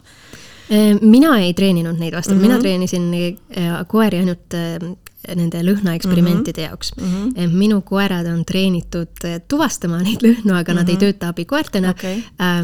Ehm, 0.70 0.98
mina 1.02 1.38
ei 1.40 1.54
treeninud 1.56 1.98
neid 1.98 2.14
vastavalt 2.14 2.42
mm, 2.42 2.44
-hmm. 2.44 2.52
mina 2.52 2.60
treenisin 2.60 3.12
äh, 3.14 3.86
koeri 3.88 4.18
ainult 4.22 4.54
äh, 4.54 4.76
nende 5.36 5.62
lõhnaeksperimentide 5.64 6.60
mm 6.60 6.64
-hmm. 6.64 6.68
jaoks 6.68 6.92
mm. 6.96 7.32
-hmm. 7.32 7.56
minu 7.56 7.80
koerad 7.82 8.26
on 8.26 8.44
treenitud 8.44 9.24
äh, 9.24 9.40
tuvastama 9.48 10.02
neid 10.02 10.22
lõhnu, 10.22 10.52
aga 10.52 10.60
mm 10.60 10.64
-hmm. 10.64 10.74
nad 10.74 10.88
ei 10.88 10.94
mhm. 10.94 11.04
tööta 11.04 11.28
abikoertena 11.28 11.90
okay. 11.90 12.22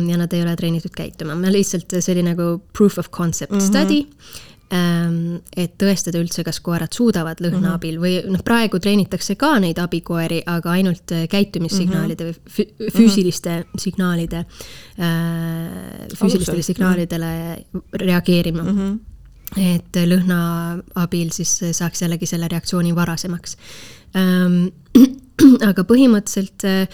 ja 0.08 0.16
nad 0.16 0.32
ei 0.32 0.42
ole 0.42 0.56
treenitud 0.56 0.90
käituma, 0.96 1.34
ma 1.34 1.52
lihtsalt, 1.52 1.96
see 2.00 2.14
oli 2.14 2.22
nagu 2.22 2.62
proof 2.72 2.98
of 2.98 3.10
concept 3.10 3.52
mm 3.52 3.58
-hmm. 3.58 3.66
study 3.66 4.00
Ähm, 4.00 4.53
et 4.74 5.74
tõestada 5.78 6.18
üldse, 6.18 6.42
kas 6.46 6.58
koerad 6.64 6.94
suudavad 6.96 7.40
lõhna 7.42 7.60
mm 7.60 7.64
-hmm. 7.64 7.78
abil 7.78 7.98
või 8.02 8.14
noh, 8.32 8.42
praegu 8.44 8.78
treenitakse 8.82 9.36
ka 9.38 9.52
neid 9.62 9.78
abikoeri, 9.78 10.42
aga 10.46 10.70
ainult 10.70 11.12
äh, 11.12 11.26
käitumissignaalide 11.30 12.24
või 12.24 12.34
mhm. 12.34 12.92
füüsiliste 12.96 13.56
mm 13.56 13.62
-hmm. 13.62 13.80
signaalide, 13.86 14.44
äh, 14.98 16.08
füüsilistele 16.18 16.62
signaalidele 16.62 17.64
reageerima 17.92 18.62
mm. 18.62 18.78
-hmm 18.78 19.02
et 19.54 19.96
lõhna 20.08 20.36
abil 20.94 21.28
siis 21.30 21.60
saaks 21.72 22.02
jällegi 22.02 22.26
selle 22.26 22.48
reaktsiooni 22.48 22.94
varasemaks. 22.94 23.56
Ähm, 24.16 24.72
aga 25.70 25.84
põhimõtteliselt 25.84 26.64
äh, 26.64 26.88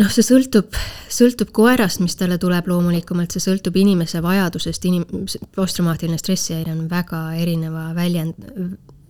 noh, 0.00 0.12
see 0.12 0.24
sõltub, 0.26 0.76
sõltub 1.12 1.52
koerast, 1.56 2.02
mis 2.04 2.16
talle 2.18 2.38
tuleb 2.42 2.68
loomulikumalt, 2.70 3.32
see 3.34 3.44
sõltub 3.44 3.76
inimese 3.80 4.22
vajadusest, 4.24 4.88
inim-, 4.90 5.08
posttraumaatiline 5.56 6.18
stressihäire 6.20 6.74
on 6.76 6.86
väga 6.90 7.22
erineva 7.40 7.88
väljend, 7.96 8.50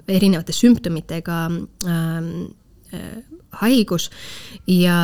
erinevate 0.07 0.55
sümptomitega 0.55 1.40
ähm, 1.51 2.31
äh, 2.94 3.16
haigus 3.61 4.11
ja, 4.70 4.99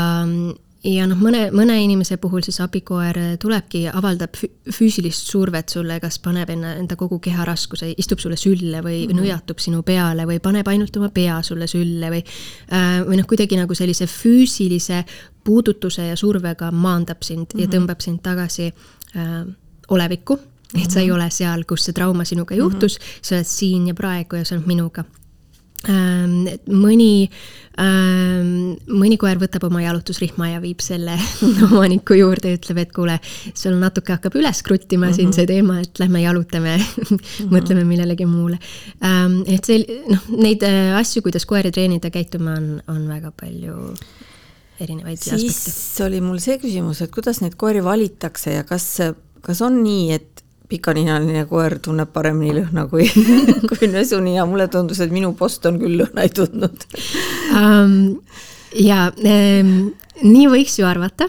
ja 0.86 1.06
noh, 1.08 1.18
mõne, 1.18 1.46
mõne 1.54 1.76
inimese 1.82 2.18
puhul 2.22 2.44
siis 2.46 2.60
abikoer 2.62 3.18
tulebki, 3.42 3.84
avaldab 3.90 4.36
füüsilist 4.36 5.30
survet 5.32 5.72
sulle, 5.72 5.98
kas 6.02 6.20
paneb 6.22 6.52
enne, 6.54 6.76
enda 6.82 6.98
kogu 7.00 7.18
keha 7.22 7.46
raskuse, 7.48 7.92
istub 7.98 8.22
sulle 8.22 8.38
sülle 8.38 8.82
või 8.84 9.02
mm 9.02 9.10
-hmm. 9.10 9.22
nõjatub 9.22 9.62
sinu 9.62 9.82
peale 9.86 10.26
või 10.28 10.38
paneb 10.44 10.68
ainult 10.68 10.96
oma 11.00 11.10
pea 11.10 11.40
sulle 11.42 11.66
sülle 11.66 12.12
või 12.14 12.22
äh, 12.22 13.02
või 13.08 13.18
noh, 13.18 13.26
kuidagi 13.26 13.58
nagu 13.58 13.74
sellise 13.74 14.06
füüsilise 14.06 15.04
puudutuse 15.44 16.06
ja 16.06 16.16
survega 16.16 16.70
maandab 16.70 17.22
sind 17.22 17.46
mm 17.54 17.58
-hmm. 17.58 17.60
ja 17.60 17.66
mhm. 17.66 17.76
tõmbab 17.76 18.00
sind 18.00 18.22
tagasi 18.22 18.66
äh, 19.16 19.46
olevikku, 19.88 20.38
et 20.82 20.90
sa 20.90 21.00
ei 21.00 21.06
mhm. 21.06 21.14
ole 21.14 21.30
seal, 21.30 21.64
kus 21.64 21.84
see 21.84 21.92
trauma 21.92 22.24
sinuga 22.24 22.54
juhtus 22.54 22.98
mm, 22.98 23.02
-hmm. 23.02 23.18
sa 23.22 23.34
oled 23.34 23.46
siin 23.46 23.88
ja 23.88 23.94
praegu 23.94 24.36
ja 24.36 24.44
sa 24.44 24.54
oled 24.54 24.66
minuga 24.66 25.04
Ähm, 25.90 26.46
mõni, 26.70 27.26
ähm, 27.82 28.76
mõni 28.86 29.16
koer 29.18 29.40
võtab 29.40 29.64
oma 29.66 29.80
jalutusrihma 29.82 30.52
ja 30.52 30.60
viib 30.62 30.82
selle 30.84 31.16
omaniku 31.66 32.14
juurde 32.14 32.52
ja 32.52 32.58
ütleb, 32.58 32.84
et 32.84 32.92
kuule, 32.94 33.16
sul 33.58 33.74
natuke 33.80 34.14
hakkab 34.14 34.36
üles 34.38 34.62
kruttima 34.62 35.08
mm 35.08 35.10
-hmm. 35.10 35.16
siin 35.16 35.28
mhm. 35.28 35.34
see 35.34 35.46
teema, 35.50 35.80
et 35.82 35.98
lähme 35.98 36.22
jalutame 36.22 36.76
mm, 36.78 37.16
-hmm. 37.16 37.50
mõtleme 37.50 37.84
millelegi 37.84 38.26
muule. 38.26 38.58
Ähm, 39.02 39.42
et 39.46 39.64
see, 39.64 39.82
noh, 40.06 40.22
neid 40.38 40.62
äh, 40.62 40.94
asju, 40.98 41.22
kuidas 41.22 41.46
koeri 41.46 41.72
treenida 41.72 42.10
käituma, 42.10 42.54
on, 42.54 42.82
on 42.86 43.08
väga 43.08 43.32
palju 43.40 43.94
erinevaid 44.82 45.20
siis 45.22 45.56
aspekte. 45.56 46.04
oli 46.06 46.20
mul 46.24 46.38
see 46.42 46.58
küsimus, 46.62 47.02
et 47.04 47.12
kuidas 47.14 47.42
neid 47.42 47.56
koeri 47.60 47.82
valitakse 47.84 48.56
ja 48.56 48.66
kas, 48.68 48.86
kas 49.44 49.62
on 49.64 49.80
nii, 49.84 50.12
et 50.18 50.44
pikaninaline 50.72 51.44
koer 51.50 51.76
tunneb 51.84 52.12
paremini 52.14 52.54
lõhna 52.60 52.86
kui 52.90 53.08
kui 53.70 53.90
nõsunina, 53.92 54.46
mulle 54.48 54.68
tundus, 54.72 55.02
et 55.04 55.12
minu 55.12 55.34
post 55.38 55.66
on 55.68 55.80
küll 55.82 56.00
lõhna 56.02 56.26
ei 56.26 56.32
tundnud 56.32 56.86
um,. 57.58 57.98
ja 58.80 59.10
ähm, 59.28 59.92
nii 60.22 60.46
võiks 60.52 60.78
ju 60.80 60.88
arvata. 60.88 61.28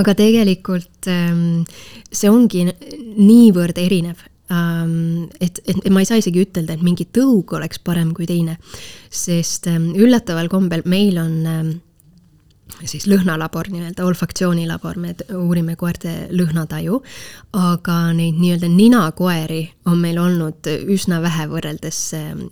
aga 0.00 0.14
tegelikult 0.18 1.06
see 1.06 2.30
ongi 2.30 2.66
niivõrd 2.70 3.78
erinev 3.82 4.18
um,, 4.18 4.29
et, 4.50 5.60
et 5.66 5.90
ma 5.94 6.02
ei 6.02 6.08
saa 6.08 6.18
isegi 6.18 6.42
ütelda, 6.42 6.74
et 6.74 6.82
mingi 6.82 7.06
tõug 7.14 7.54
oleks 7.54 7.78
parem 7.86 8.10
kui 8.16 8.26
teine, 8.26 8.56
sest 9.10 9.68
ähm, 9.70 9.92
üllataval 9.94 10.50
kombel 10.50 10.82
meil 10.90 11.20
on 11.22 11.36
ähm, 11.46 11.70
siis 12.88 13.06
lõhnalabor, 13.10 13.70
nii-öelda 13.70 14.04
olfaktsioonilabor, 14.06 14.98
me 15.00 15.14
uurime 15.36 15.76
koerte 15.78 16.28
lõhnataju, 16.34 17.00
aga 17.58 17.96
neid 18.16 18.38
nii-öelda 18.40 18.70
ninakoeri 18.72 19.62
on 19.90 19.98
meil 20.02 20.20
olnud 20.22 20.70
üsna 20.90 21.20
vähe 21.22 21.48
võrreldes 21.50 22.00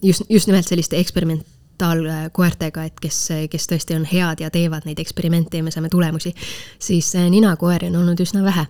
just, 0.02 0.26
just 0.28 0.50
nimelt 0.50 0.68
selliste 0.68 0.98
eksperimentaalkoertega, 1.00 2.88
et 2.88 2.98
kes, 3.02 3.20
kes 3.50 3.70
tõesti 3.70 3.96
on 3.98 4.06
head 4.08 4.42
ja 4.44 4.50
teevad 4.54 4.88
neid 4.88 5.00
eksperimente 5.02 5.60
ja 5.60 5.66
me 5.66 5.74
saame 5.74 5.90
tulemusi, 5.92 6.34
siis 6.78 7.14
ninakoeri 7.30 7.90
on 7.92 8.02
olnud 8.02 8.26
üsna 8.26 8.44
vähe. 8.46 8.68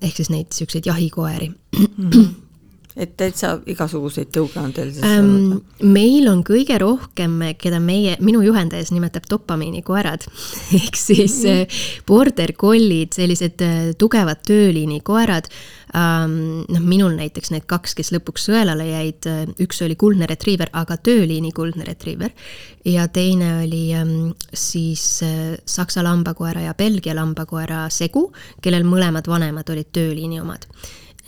Ehk 0.00 0.16
siis 0.16 0.30
neid 0.30 0.50
niisuguseid 0.50 0.86
jahikoeri 0.86 1.48
mm. 1.48 2.10
-hmm 2.10 2.45
et 2.96 3.12
täitsa 3.20 3.58
igasuguseid 3.68 4.30
tõuge 4.32 4.60
on 4.60 4.72
teil 4.76 4.90
siis 4.94 5.04
ähm,? 5.04 5.58
meil 5.84 6.28
on 6.30 6.40
kõige 6.46 6.78
rohkem, 6.80 7.38
keda 7.60 7.80
meie, 7.82 8.16
minu 8.24 8.40
juhendajas 8.44 8.92
nimetab 8.94 9.28
dopamiinikoerad 9.30 10.24
ehk 10.80 10.96
siis 10.96 11.42
mm. 11.44 11.76
border 12.08 12.54
collied, 12.56 13.12
sellised 13.16 13.64
äh, 13.64 13.76
tugevad 14.00 14.40
tööliinikoerad 14.48 15.50
ähm,. 15.92 16.64
noh, 16.72 16.88
minul 16.88 17.18
näiteks 17.20 17.52
need 17.52 17.68
kaks, 17.68 17.98
kes 17.98 18.14
lõpuks 18.16 18.48
sõelale 18.48 18.88
jäid, 18.88 19.28
äh, 19.28 19.44
üks 19.60 19.84
oli 19.84 19.98
kuldne 20.00 20.28
retriiver, 20.32 20.72
aga 20.72 20.96
tööliini 20.96 21.52
kuldne 21.52 21.84
retriiver. 21.84 22.32
ja 22.88 23.08
teine 23.12 23.58
oli 23.60 23.90
ähm, 23.94 24.30
siis 24.54 25.20
äh, 25.26 25.58
saksa 25.68 26.04
lambakoera 26.06 26.64
ja 26.70 26.74
Belgia 26.74 27.14
lambakoera 27.16 27.90
segu, 27.92 28.30
kellel 28.64 28.88
mõlemad 28.88 29.28
vanemad 29.28 29.68
olid 29.76 29.92
tööliini 29.92 30.40
omad 30.40 30.64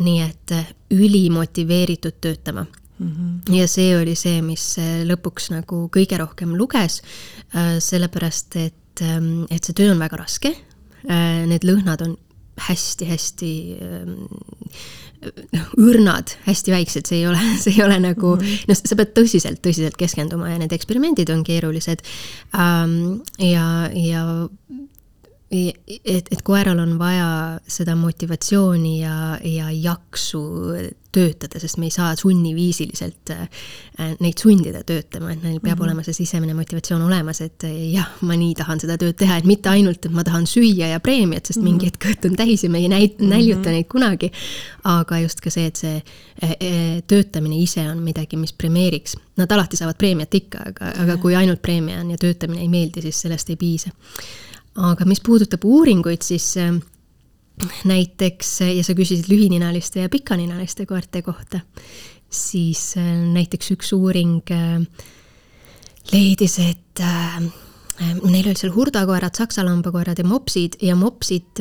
nii 0.04 0.20
et 0.24 0.54
äh, 0.54 0.70
ülimotiveeritud 0.94 2.20
töötama 2.20 2.66
mm. 2.98 3.10
-hmm. 3.10 3.56
ja 3.56 3.68
see 3.68 3.96
oli 3.98 4.14
see, 4.14 4.42
mis 4.42 4.78
äh, 4.78 5.02
lõpuks 5.08 5.50
nagu 5.54 5.88
kõige 5.94 6.18
rohkem 6.18 6.54
luges, 6.56 7.02
äh, 7.54 7.78
sellepärast 7.82 8.56
et, 8.56 9.02
ähm, 9.02 9.44
et 9.50 9.64
see 9.64 9.74
töö 9.74 9.92
on 9.92 9.98
väga 9.98 10.16
raske. 10.24 10.54
Need 11.08 11.62
lõhnad 11.62 12.02
on 12.02 12.16
hästi-hästi 12.58 13.50
noh, 15.54 15.68
õrnad, 15.78 16.32
hästi 16.42 16.74
väiksed, 16.74 17.06
see 17.06 17.20
ei 17.20 17.28
ole, 17.30 17.38
see 17.62 17.76
ei 17.76 17.84
ole 17.84 18.00
nagu 18.02 18.34
mm, 18.34 18.42
-hmm. 18.42 18.68
noh, 18.68 18.80
sa 18.90 18.98
pead 18.98 19.14
tõsiselt, 19.14 19.62
tõsiselt 19.64 19.96
keskenduma 19.96 20.50
ja 20.50 20.58
need 20.58 20.74
eksperimendid 20.74 21.30
on 21.30 21.44
keerulised. 21.46 22.02
Ähm, 22.54 23.22
ja, 23.38 23.88
ja 23.94 24.48
et, 25.50 26.28
et 26.30 26.42
koeral 26.44 26.78
on 26.82 26.98
vaja 27.00 27.28
seda 27.68 27.94
motivatsiooni 27.96 28.98
ja, 29.00 29.38
ja 29.44 29.70
jaksu 29.72 30.42
töötada, 31.12 31.56
sest 31.60 31.78
me 31.80 31.86
ei 31.88 31.92
saa 31.92 32.10
sunniviisiliselt 32.16 33.30
äh, 33.32 33.46
neid 34.20 34.36
sundida 34.38 34.82
töötama, 34.86 35.32
et 35.32 35.42
neil 35.42 35.56
peab 35.56 35.78
mm 35.78 35.80
-hmm. 35.80 35.84
olema 35.86 36.02
see 36.04 36.18
sisemine 36.18 36.54
motivatsioon 36.54 37.02
olemas, 37.02 37.40
et 37.40 37.64
jah, 37.92 38.10
ma 38.20 38.36
nii 38.36 38.54
tahan 38.54 38.80
seda 38.80 38.98
tööd 39.00 39.16
teha, 39.16 39.38
et 39.40 39.48
mitte 39.48 39.72
ainult, 39.72 40.04
et 40.04 40.12
ma 40.12 40.24
tahan 40.24 40.44
süüa 40.46 40.92
ja 40.92 41.00
preemiat, 41.00 41.46
sest 41.46 41.58
mm 41.58 41.62
-hmm. 41.62 41.70
mingi 41.70 41.86
hetk 41.86 42.04
kõht 42.04 42.28
on 42.28 42.36
täis 42.36 42.64
ja 42.64 42.70
me 42.70 42.78
ei 42.78 42.88
näi-, 42.88 43.14
näljuta 43.18 43.58
mm 43.58 43.64
-hmm. 43.64 43.70
neid 43.70 43.88
kunagi. 43.88 44.32
aga 44.84 45.18
just 45.18 45.40
ka 45.40 45.50
see, 45.50 45.66
et 45.66 45.76
see 45.76 46.02
äh, 46.42 46.50
äh, 46.50 47.02
töötamine 47.06 47.56
ise 47.56 47.90
on 47.90 47.98
midagi, 48.02 48.36
mis 48.36 48.52
premeeriks. 48.52 49.16
Nad 49.36 49.52
alati 49.52 49.76
saavad 49.76 49.96
preemiat 49.98 50.34
ikka, 50.34 50.58
aga, 50.66 50.92
aga 51.02 51.16
kui 51.16 51.34
ainult 51.34 51.62
preemia 51.62 52.00
on 52.00 52.10
ja 52.10 52.16
töötamine 52.16 52.60
ei 52.60 52.68
meeldi, 52.68 53.02
siis 53.02 53.20
sellest 53.20 53.50
ei 53.50 53.56
piisa 53.56 53.90
aga 54.76 55.06
mis 55.08 55.22
puudutab 55.24 55.64
uuringuid, 55.64 56.22
siis 56.22 56.50
äh, 56.60 56.74
näiteks, 57.88 58.52
ja 58.68 58.84
sa 58.86 58.96
küsisid 58.98 59.30
lühininaliste 59.30 60.04
ja 60.04 60.12
pikaninaliste 60.12 60.86
koerte 60.86 61.22
kohta, 61.26 61.62
siis 62.30 62.92
äh, 63.00 63.14
näiteks 63.34 63.72
üks 63.76 63.94
uuring 63.96 64.42
leidis, 66.12 66.58
et 66.64 67.02
neil 67.98 68.46
olid 68.46 68.56
seal 68.56 68.72
hurdakoerad, 68.72 69.34
saksa 69.36 69.64
lambakoerad 69.66 70.20
ja 70.22 70.24
mopsid 70.24 70.78
ja 70.82 70.94
mopsid 70.96 71.60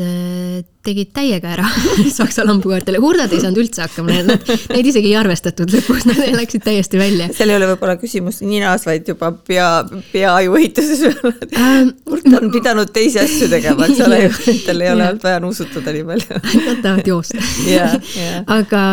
tegid 0.87 1.11
täiega 1.15 1.53
ära 1.57 1.67
saksa 2.19 2.45
lambakoertele, 2.47 3.01
hurdad 3.03 3.33
ei 3.35 3.41
saanud 3.43 3.61
üldse 3.63 3.83
hakkama, 3.85 4.21
nad, 4.27 4.51
neid 4.73 4.89
isegi 4.91 5.11
ei 5.11 5.17
arvestatud 5.19 5.71
lõpus, 5.73 6.07
nad 6.09 6.21
läksid 6.39 6.65
täiesti 6.65 6.99
välja. 7.01 7.29
seal 7.35 7.53
ei 7.53 7.59
ole 7.59 7.69
võib-olla 7.73 7.97
küsimus 8.01 8.41
ninas, 8.45 8.87
vaid 8.87 9.07
juba 9.09 9.31
pea, 9.47 9.69
peaaju 10.11 10.59
ehituses 10.61 11.03
ähm,. 11.61 11.93
hurd 12.07 12.29
on 12.39 12.51
pidanud 12.53 12.93
teisi 12.95 13.21
asju 13.21 13.49
tegema, 13.51 13.87
eks 13.89 14.03
ole, 14.07 14.21
tal 14.65 14.85
ei 14.85 14.93
ole 14.93 15.09
olnud 15.11 15.23
vaja 15.23 15.41
nuusutada 15.43 15.95
nii 15.95 16.05
palju 16.07 16.41
Nad 16.67 16.83
tahavad 16.83 17.07
joosta 17.07 17.41
yeah,. 17.65 17.97
Yeah. 18.15 18.43
aga, 18.47 18.83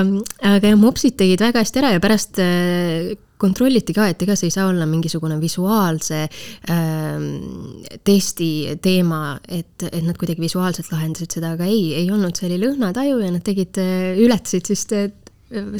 aga 0.42 0.72
jah, 0.72 0.80
mopsid 0.80 1.18
tegid 1.18 1.44
väga 1.44 1.62
hästi 1.62 1.82
ära 1.82 1.94
ja 1.96 2.02
pärast 2.02 2.40
äh, 2.42 3.14
kontrolliti 3.44 3.94
ka, 3.96 4.08
et 4.10 4.22
ega 4.24 4.36
see 4.38 4.48
ei 4.50 4.54
saa 4.54 4.68
olla 4.70 4.86
mingisugune 4.88 5.38
visuaalse 5.42 6.22
äh, 6.24 7.28
testi 8.06 8.50
teema, 8.82 9.36
et, 9.48 9.86
et 9.90 10.02
nad 10.04 10.18
kuidagi 10.20 10.44
visuaalselt 10.44 10.90
lahendasid 10.92 11.38
seda, 11.38 11.54
aga 11.58 11.68
ei, 11.68 11.92
ei 12.00 12.10
olnud, 12.12 12.36
see 12.36 12.48
oli 12.50 12.60
lõhnataju 12.64 13.20
ja 13.22 13.30
nad 13.34 13.44
tegid, 13.46 13.80
äh, 13.82 14.10
ületasid 14.24 14.72
siis 14.72 14.86
äh, 14.96 15.08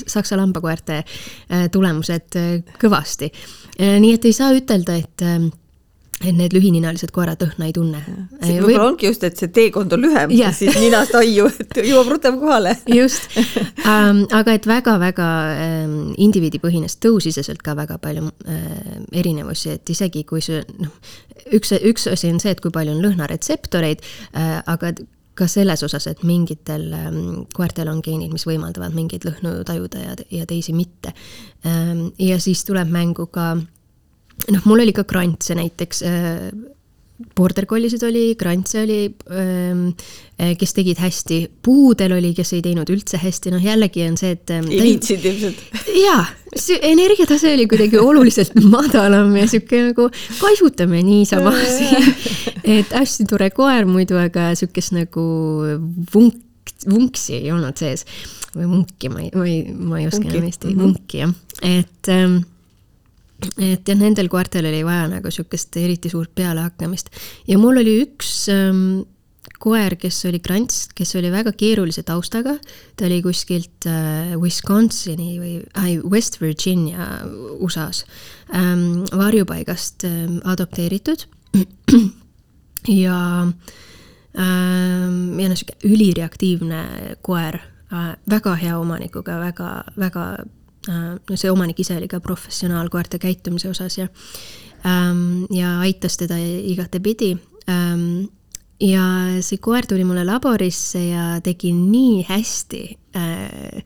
saksa 0.07 0.39
lambakoerte 0.39 1.01
äh, 1.03 1.67
tulemused 1.73 2.37
kõvasti. 2.81 3.31
nii 3.81 4.13
et 4.15 4.27
ei 4.29 4.35
saa 4.37 4.53
ütelda, 4.55 4.95
et 4.95 5.23
et 6.23 6.37
need 6.37 6.55
lühininalised 6.55 7.11
koerad 7.15 7.43
õhna 7.43 7.69
ei 7.69 7.75
tunne. 7.75 8.01
võib-olla 8.39 8.67
Võib... 8.67 8.83
ongi 8.85 9.09
just, 9.09 9.25
et 9.27 9.41
see 9.41 9.51
teekond 9.55 9.93
on 9.97 10.05
lühem 10.05 10.35
ja 10.37 10.53
siis 10.55 10.77
ninast 10.79 11.15
aiu, 11.19 11.49
et 11.51 11.81
jõuab 11.83 12.13
rutem 12.15 12.39
kohale. 12.41 12.77
just 12.91 13.27
ähm,, 13.91 14.25
aga 14.35 14.55
et 14.55 14.69
väga-väga 14.71 15.31
ähm, 15.65 15.97
indiviidipõhine, 16.27 16.89
sest 16.91 17.03
tõusiseselt 17.05 17.65
ka 17.67 17.75
väga 17.79 17.99
palju 18.03 18.29
äh, 18.31 19.01
erinevusi, 19.25 19.75
et 19.79 19.95
isegi 19.95 20.25
kui 20.29 20.45
see 20.45 20.63
noh, 20.79 20.95
üks, 21.57 21.75
üks 21.83 22.09
asi 22.13 22.31
on 22.31 22.41
see, 22.43 22.55
et 22.55 22.63
kui 22.63 22.73
palju 22.75 22.95
on 22.95 23.03
lõhnaretseptoreid 23.05 24.05
äh,, 24.05 24.61
aga 24.71 24.95
ka 25.35 25.49
selles 25.51 25.83
osas, 25.83 26.07
et 26.07 26.23
mingitel 26.23 26.93
ähm, 26.95 27.23
koertel 27.55 27.91
on 27.91 28.01
geenid, 28.07 28.31
mis 28.31 28.47
võimaldavad 28.47 28.95
mingeid 28.95 29.27
lõhnu 29.27 29.57
tajuda 29.67 30.03
ja, 30.05 30.19
ja 30.31 30.47
teisi 30.47 30.77
mitte 30.77 31.11
ähm,. 31.67 32.13
ja 32.23 32.39
siis 32.39 32.63
tuleb 32.69 32.93
mängu 32.95 33.27
ka 33.35 33.57
noh, 34.51 34.65
mul 34.69 34.85
oli 34.85 34.95
ka 34.97 35.05
krantse 35.09 35.57
näiteks 35.59 36.03
äh, 36.09 36.49
border 37.37 37.67
collisid 37.67 38.03
oli, 38.03 38.35
krantse 38.39 38.81
oli, 38.83 38.99
ähm, 39.31 39.87
äh, 40.41 40.55
kes 40.59 40.75
tegid 40.75 40.99
hästi, 40.99 41.39
puudel 41.63 42.17
oli, 42.17 42.33
kes 42.35 42.53
ei 42.57 42.63
teinud 42.65 42.91
üldse 42.91 43.21
hästi, 43.23 43.53
noh 43.55 43.63
jällegi 43.63 44.03
on 44.09 44.17
see, 44.19 44.35
et. 44.35 44.51
Ähm, 44.55 44.67
ei 44.71 44.83
viitsinud 44.83 45.29
ilmselt. 45.31 45.63
jaa, 46.05 46.25
see 46.51 46.81
energiatase 46.91 47.53
oli 47.55 47.69
kuidagi 47.71 48.01
oluliselt 48.03 48.57
madalam 48.75 49.35
ja 49.39 49.47
sihuke 49.51 49.85
nagu 49.91 50.09
kaisutame 50.41 51.03
niisama 51.07 51.55
siin. 51.63 52.11
et 52.79 52.95
hästi 52.95 53.29
tore 53.31 53.53
koer 53.55 53.87
muidu, 53.89 54.19
aga 54.19 54.51
sihukest 54.59 54.97
nagu 54.97 55.29
vunk, 56.15 56.41
vunksi 56.91 57.39
ei 57.39 57.53
olnud 57.55 57.79
sees 57.79 58.03
või 58.55 58.67
vunki, 58.71 59.11
ma 59.11 59.23
ei, 59.23 59.31
ma 59.35 59.47
ei, 59.47 59.63
ma 59.75 60.03
ei 60.03 60.09
oska 60.11 60.27
enam 60.27 60.51
eesti, 60.51 60.75
vunki 60.79 61.23
jah, 61.23 61.33
et 61.63 62.11
ähm, 62.11 62.43
et 63.59 63.89
jah, 63.89 63.99
nendel 63.99 64.29
koertel 64.33 64.69
oli 64.71 64.85
vaja 64.87 65.09
nagu 65.17 65.33
sihukest 65.33 65.77
eriti 65.81 66.13
suurt 66.13 66.35
pealehakkamist. 66.37 67.11
Ja 67.49 67.59
mul 67.61 67.81
oli 67.83 67.99
üks 68.05 68.47
ähm, 68.53 69.05
koer, 69.61 69.97
kes 70.01 70.19
oli 70.29 70.41
krants, 70.45 70.89
kes 70.97 71.15
oli 71.19 71.31
väga 71.33 71.53
keerulise 71.57 72.05
taustaga, 72.07 72.57
ta 72.97 73.07
oli 73.09 73.21
kuskilt 73.25 73.89
äh, 73.89 74.35
Wisconsini 74.41 75.39
või 75.41 75.55
äh, 75.63 75.95
West 76.11 76.41
Virginia 76.43 77.23
USA-s 77.61 78.05
ähm, 78.55 79.05
varjupaigast 79.13 80.07
ähm, 80.09 80.39
adopteeritud. 80.45 81.29
Ja 82.85 83.47
ähm, 84.37 85.39
ja 85.41 85.47
noh, 85.49 85.57
sihuke 85.57 85.89
ülireaktiivne 85.89 86.83
koer 87.25 87.57
äh,, 87.57 88.11
väga 88.29 88.53
hea 88.61 88.75
omanikuga, 88.77 89.39
väga, 89.41 89.71
väga 89.97 90.25
äh, 90.43 90.51
no 90.89 91.37
see 91.37 91.51
omanik 91.51 91.81
ise 91.81 91.97
oli 91.97 92.09
ka 92.09 92.21
professionaal 92.21 92.91
koerte 92.93 93.19
käitumise 93.19 93.71
osas 93.71 93.99
ja 93.99 94.09
ähm, 94.87 95.45
ja 95.51 95.79
aitas 95.81 96.17
teda 96.21 96.37
igatepidi 96.39 97.37
ähm, 97.69 98.27
ja 98.81 99.05
see 99.41 99.59
koer 99.63 99.87
tuli 99.87 100.05
mulle 100.05 100.25
laborisse 100.27 101.07
ja 101.07 101.29
tegi 101.45 101.73
nii 101.73 102.27
hästi 102.29 102.83
äh, 103.17 103.85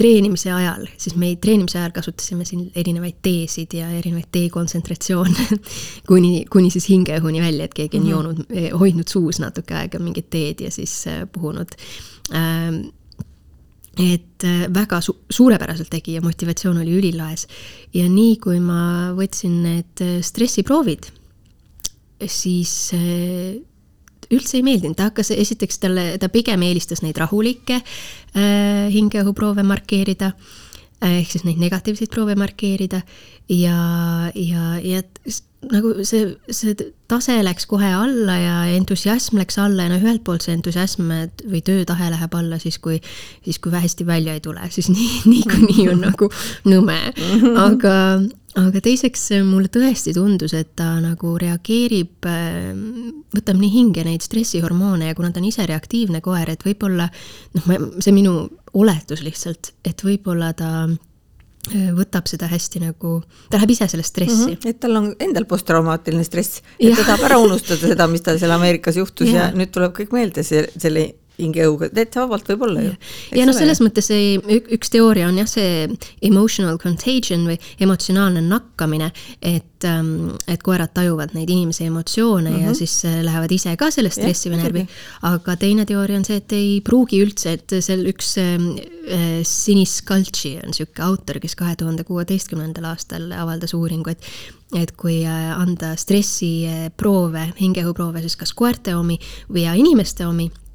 treenimise 0.00 0.52
ajal, 0.52 0.86
siis 0.96 1.16
me 1.20 1.34
treenimise 1.36 1.78
ajal 1.78 1.92
kasutasime 1.92 2.46
siin 2.48 2.70
erinevaid 2.78 3.18
teesid 3.22 3.74
ja 3.76 3.90
erinevaid 3.98 4.30
tee 4.32 4.46
kontsentratsioone 4.52 5.58
kuni, 6.08 6.46
kuni 6.52 6.70
siis 6.72 6.88
hingeõhuni 6.88 7.42
välja, 7.44 7.66
et 7.68 7.74
keegi 7.76 7.98
on 7.98 8.06
mm 8.06 8.06
-hmm. 8.06 8.54
joonud, 8.54 8.78
hoidnud 8.80 9.12
suus 9.12 9.42
natuke 9.44 9.76
aega 9.76 10.00
mingit 10.00 10.30
teed 10.30 10.64
ja 10.64 10.70
siis 10.70 10.94
äh, 11.06 11.26
puhunud 11.32 11.76
ähm, 12.32 12.86
et 14.00 14.46
äh, 14.48 14.66
väga 14.72 15.00
su 15.04 15.16
suurepäraselt 15.30 15.90
tegi 15.92 16.16
ja 16.16 16.24
motivatsioon 16.24 16.80
oli 16.82 16.96
ülilaes. 16.98 17.46
ja 17.94 18.08
nii, 18.08 18.36
kui 18.42 18.60
ma 18.60 19.12
võtsin 19.16 19.62
need 19.64 20.04
äh, 20.04 20.20
stressiproovid, 20.24 21.10
siis 22.28 22.92
üldse 24.30 24.58
ei 24.58 24.64
meeldinud, 24.64 24.96
ta 24.98 25.08
hakkas, 25.08 25.32
esiteks 25.32 25.80
talle, 25.80 26.04
ta 26.20 26.28
pigem 26.28 26.62
eelistas 26.62 27.00
neid 27.02 27.18
rahulikke 27.18 27.80
äh, 27.80 28.90
hingeõhuproove 28.92 29.64
markeerida 29.66 30.34
äh,, 30.34 30.58
ehk 31.00 31.30
siis 31.32 31.46
neid 31.46 31.60
negatiivseid 31.62 32.10
proove 32.12 32.34
markeerida 32.36 33.00
ja, 33.48 33.78
ja, 34.34 34.64
ja 34.84 35.02
nagu 35.68 35.92
see, 36.08 36.30
see 36.54 36.74
tase 37.10 37.34
läks 37.44 37.66
kohe 37.68 37.88
alla 37.92 38.36
ja 38.40 38.54
entusiasm 38.72 39.40
läks 39.40 39.58
alla 39.60 39.86
ja 39.86 39.92
noh, 39.92 40.00
ühelt 40.00 40.22
poolt 40.24 40.44
see 40.46 40.54
entusiasm 40.56 41.10
või 41.10 41.62
töötahe 41.64 42.10
läheb 42.14 42.36
alla 42.36 42.60
siis, 42.62 42.78
kui, 42.82 43.00
siis 43.44 43.60
kui 43.60 43.74
hästi 43.74 44.06
välja 44.08 44.36
ei 44.36 44.44
tule, 44.44 44.64
siis 44.72 44.90
nii, 44.92 45.22
niikuinii 45.32 45.88
on 45.92 46.04
nagu 46.06 46.30
nõme. 46.68 46.98
aga, 47.66 47.94
aga 48.58 48.80
teiseks 48.82 49.28
mulle 49.46 49.70
tõesti 49.72 50.14
tundus, 50.16 50.54
et 50.58 50.72
ta 50.78 50.96
nagu 51.02 51.36
reageerib, 51.38 52.26
võtab 53.36 53.60
nii 53.60 53.70
hinge 53.74 54.04
neid 54.06 54.24
stressihormoone 54.26 55.10
ja 55.10 55.18
kuna 55.18 55.30
ta 55.30 55.42
on 55.42 55.46
ise 55.50 55.66
reaktiivne 55.70 56.22
koer, 56.24 56.50
et 56.50 56.64
võib-olla 56.66 57.06
noh, 57.58 57.70
see 58.02 58.16
minu 58.16 58.34
oletus 58.74 59.22
lihtsalt, 59.26 59.74
et 59.86 60.02
võib-olla 60.06 60.50
ta 60.56 60.88
võtab 61.70 62.26
seda 62.26 62.48
hästi 62.48 62.80
nagu, 62.82 63.18
ta 63.52 63.58
läheb 63.58 63.74
ise 63.74 63.86
sellest 63.92 64.14
stressi 64.14 64.46
mm. 64.46 64.54
-hmm. 64.54 64.70
et 64.70 64.80
tal 64.80 64.96
on 64.96 65.10
endal 65.20 65.44
posttraumaatiline 65.44 66.24
stress, 66.24 66.62
et 66.80 66.96
ta 66.96 67.04
tahab 67.04 67.26
ära 67.28 67.38
unustada 67.38 67.92
seda, 67.92 68.06
mis 68.08 68.24
tal 68.24 68.38
seal 68.40 68.54
Ameerikas 68.56 68.96
juhtus 68.96 69.28
ja, 69.28 69.50
ja 69.50 69.52
nüüd 69.54 69.70
tuleb 69.70 69.92
kõik 69.94 70.14
meelde 70.16 70.42
see, 70.42 70.64
selle 70.78 71.04
hingeõuga, 71.40 71.90
täitsa 71.94 72.24
vabalt 72.24 72.48
võib-olla 72.50 72.84
ju. 72.84 72.94
ja 73.36 73.46
noh, 73.48 73.56
selles 73.56 73.80
mõttes 73.82 74.10
see 74.10 74.36
üks 74.76 74.92
teooria 74.92 75.28
on 75.30 75.40
jah, 75.40 75.48
see 75.50 75.88
emotional 76.26 76.78
contagion 76.82 77.46
või 77.48 77.58
emotsionaalne 77.82 78.42
nakkamine, 78.46 79.10
et, 79.40 79.86
ähm, 79.88 80.30
et 80.50 80.62
koerad 80.66 80.92
tajuvad 80.96 81.34
neid 81.36 81.50
inimese 81.50 81.86
emotsioone 81.88 82.50
mm 82.50 82.56
-hmm. 82.56 82.62
ja 82.62 82.70
mhm. 82.70 82.78
siis 82.78 83.04
äh, 83.04 83.20
lähevad 83.26 83.52
ise 83.52 83.76
ka 83.80 83.90
selle 83.90 84.10
stressi 84.10 84.52
või 84.52 84.62
närvi. 84.62 84.86
aga 85.22 85.56
teine 85.56 85.86
teooria 85.86 86.18
on 86.18 86.24
see, 86.24 86.36
et 86.36 86.52
ei 86.52 86.80
pruugi 86.84 87.22
üldse, 87.24 87.52
et 87.58 87.76
seal 87.80 88.06
üks 88.06 88.36
ähm, 88.38 88.70
äh, 89.08 89.42
Sinis 89.42 90.00
Kaltši 90.02 90.56
on 90.62 90.70
niisugune 90.70 91.06
autor, 91.06 91.40
kes 91.40 91.56
kahe 91.56 91.76
tuhande 91.76 92.04
kuueteistkümnendal 92.04 92.84
aastal 92.92 93.30
avaldas 93.32 93.74
uuringu, 93.74 94.10
et 94.10 94.24
et 94.74 94.92
kui 94.94 95.24
äh, 95.26 95.50
anda 95.58 95.96
stressiproove, 95.98 97.48
hingeõhuproove 97.58 98.22
siis 98.22 98.36
kas 98.38 98.52
koerte 98.54 98.94
omi 98.94 99.18
või 99.50 99.66
inimeste 99.82 100.26
omi 100.26 100.50
Äh, 100.50 100.69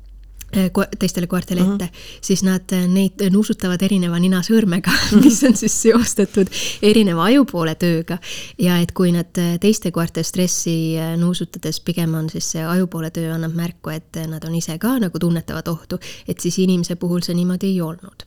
teistele 0.99 1.27
koertele 1.27 1.61
ette 1.61 1.85
uh, 1.85 1.89
-huh. 1.89 2.19
siis 2.21 2.43
nad 2.43 2.71
äh, 2.73 2.87
neid 2.87 3.21
nuusutavad 3.31 3.81
erineva 3.81 4.19
ninasõrmega 4.19 4.91
mis 5.23 5.43
on 5.43 5.55
siis 5.55 5.81
seostatud 5.81 6.47
erineva 6.81 7.23
ajupoole 7.23 7.75
tööga. 7.75 8.17
ja 8.59 8.77
et 8.77 8.91
kui 8.91 9.11
nad 9.11 9.37
äh, 9.37 9.59
teiste 9.59 9.91
koerte 9.91 10.23
stressi 10.23 10.95
nuusutades, 11.17 11.79
pigem 11.79 12.13
on 12.13 12.29
siis 12.29 12.51
see 12.51 12.65
ajupoole 12.65 13.11
töö 13.11 13.33
annab 13.33 13.53
märku, 13.55 13.89
et 13.89 14.15
nad 14.27 14.43
on 14.43 14.55
ise 14.55 14.77
ka 14.77 14.99
nagu 14.99 15.19
tunnetavad 15.19 15.67
ohtu, 15.67 15.99
et 16.27 16.39
siis 16.39 16.59
inimese 16.59 16.95
puhul 16.95 17.21
see 17.21 17.35
niimoodi 17.35 17.67
ei 17.67 17.81
olnud. 17.81 18.25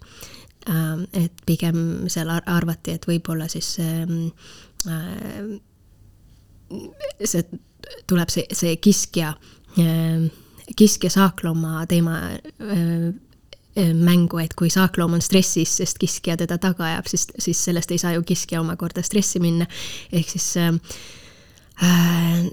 Ähm, 0.69 1.05
et 1.13 1.33
pigem 1.47 2.09
seal 2.09 2.29
arvati, 2.47 2.91
et 2.91 3.07
võib-olla 3.09 3.49
siis 3.49 3.79
ähm, 3.81 4.29
see 7.25 7.43
tuleb 8.07 8.29
see, 8.33 8.45
see 8.53 8.77
kiskja 8.77 9.33
kiskja 10.77 11.11
saaklooma 11.11 11.87
teema 11.87 12.19
mängu, 13.95 14.41
et 14.43 14.55
kui 14.59 14.71
saakloom 14.73 15.19
on 15.19 15.23
stressis, 15.23 15.77
sest 15.81 16.01
kiskja 16.03 16.37
teda 16.41 16.59
taga 16.59 16.85
ajab, 16.89 17.07
siis, 17.11 17.29
siis 17.39 17.61
sellest 17.69 17.93
ei 17.95 18.01
saa 18.03 18.17
ju 18.17 18.25
kiskja 18.27 18.61
omakorda 18.61 19.05
stressi 19.07 19.41
minna. 19.41 19.67
ehk 20.13 20.29
siis 20.29 20.57
äh, 20.57 20.81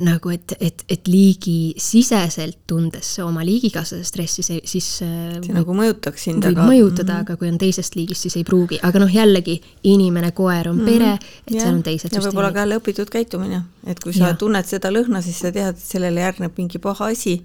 nagu, 0.06 0.30
et, 0.30 0.54
et, 0.60 0.84
et 0.90 1.08
liigisiseselt 1.10 2.60
tundes 2.70 3.08
oma 3.26 3.42
liigikaaslase 3.46 4.06
stressi, 4.06 4.46
see 4.46 4.60
siis 4.70 4.90
äh, 5.02 5.40
see 5.42 5.56
nagu 5.56 5.74
mõjutaks 5.78 6.28
sind, 6.28 6.46
aga 6.46 6.68
mõjutada 6.68 7.16
mm, 7.16 7.18
-hmm. 7.18 7.26
aga 7.26 7.38
kui 7.42 7.50
on 7.50 7.58
teisest 7.58 7.98
liigist, 7.98 8.28
siis 8.28 8.38
ei 8.38 8.46
pruugi, 8.46 8.80
aga 8.86 9.02
noh, 9.02 9.10
jällegi 9.10 9.58
inimene, 9.84 10.32
koer 10.32 10.70
on 10.70 10.78
mm 10.78 10.86
-hmm. 10.86 10.92
pere, 10.92 11.18
et 11.48 11.56
ja. 11.56 11.62
seal 11.62 11.74
on 11.74 11.84
teised 11.84 12.14
ja 12.14 12.22
võib-olla 12.22 12.54
ka 12.54 12.60
jälle 12.60 12.78
õpitud 12.78 13.10
käitumine, 13.10 13.64
et 13.88 14.00
kui 14.00 14.14
sa 14.14 14.30
ja. 14.30 14.34
tunned 14.34 14.66
seda 14.66 14.94
lõhna, 14.94 15.22
siis 15.26 15.40
sa 15.40 15.52
tead, 15.52 15.74
et 15.74 15.82
sellele 15.82 16.22
järgneb 16.22 16.54
mingi 16.58 16.80
paha 16.80 17.10
asi 17.16 17.42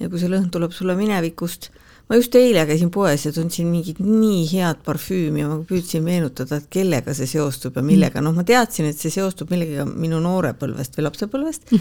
ja 0.00 0.10
kui 0.10 0.20
see 0.20 0.30
lõhn 0.32 0.50
tuleb 0.52 0.74
sulle 0.74 0.96
minevikust, 0.98 1.70
ma 2.08 2.18
just 2.18 2.34
eile 2.36 2.66
käisin 2.68 2.90
poes 2.94 3.24
ja 3.26 3.32
tundsin 3.32 3.70
mingit 3.70 4.00
nii 4.02 4.42
head 4.50 4.82
parfüümi 4.86 5.44
ja 5.44 5.48
ma 5.52 5.60
püüdsin 5.68 6.04
meenutada, 6.04 6.58
et 6.60 6.68
kellega 6.72 7.14
see 7.16 7.30
seostub 7.30 7.78
ja 7.78 7.86
millega, 7.86 8.22
noh, 8.24 8.34
ma 8.36 8.44
teadsin, 8.46 8.90
et 8.90 9.00
see 9.00 9.14
seostub 9.14 9.52
millegagi 9.54 9.86
minu 9.94 10.20
noorepõlvest 10.24 10.98
või 10.98 11.08
lapsepõlvest. 11.08 11.74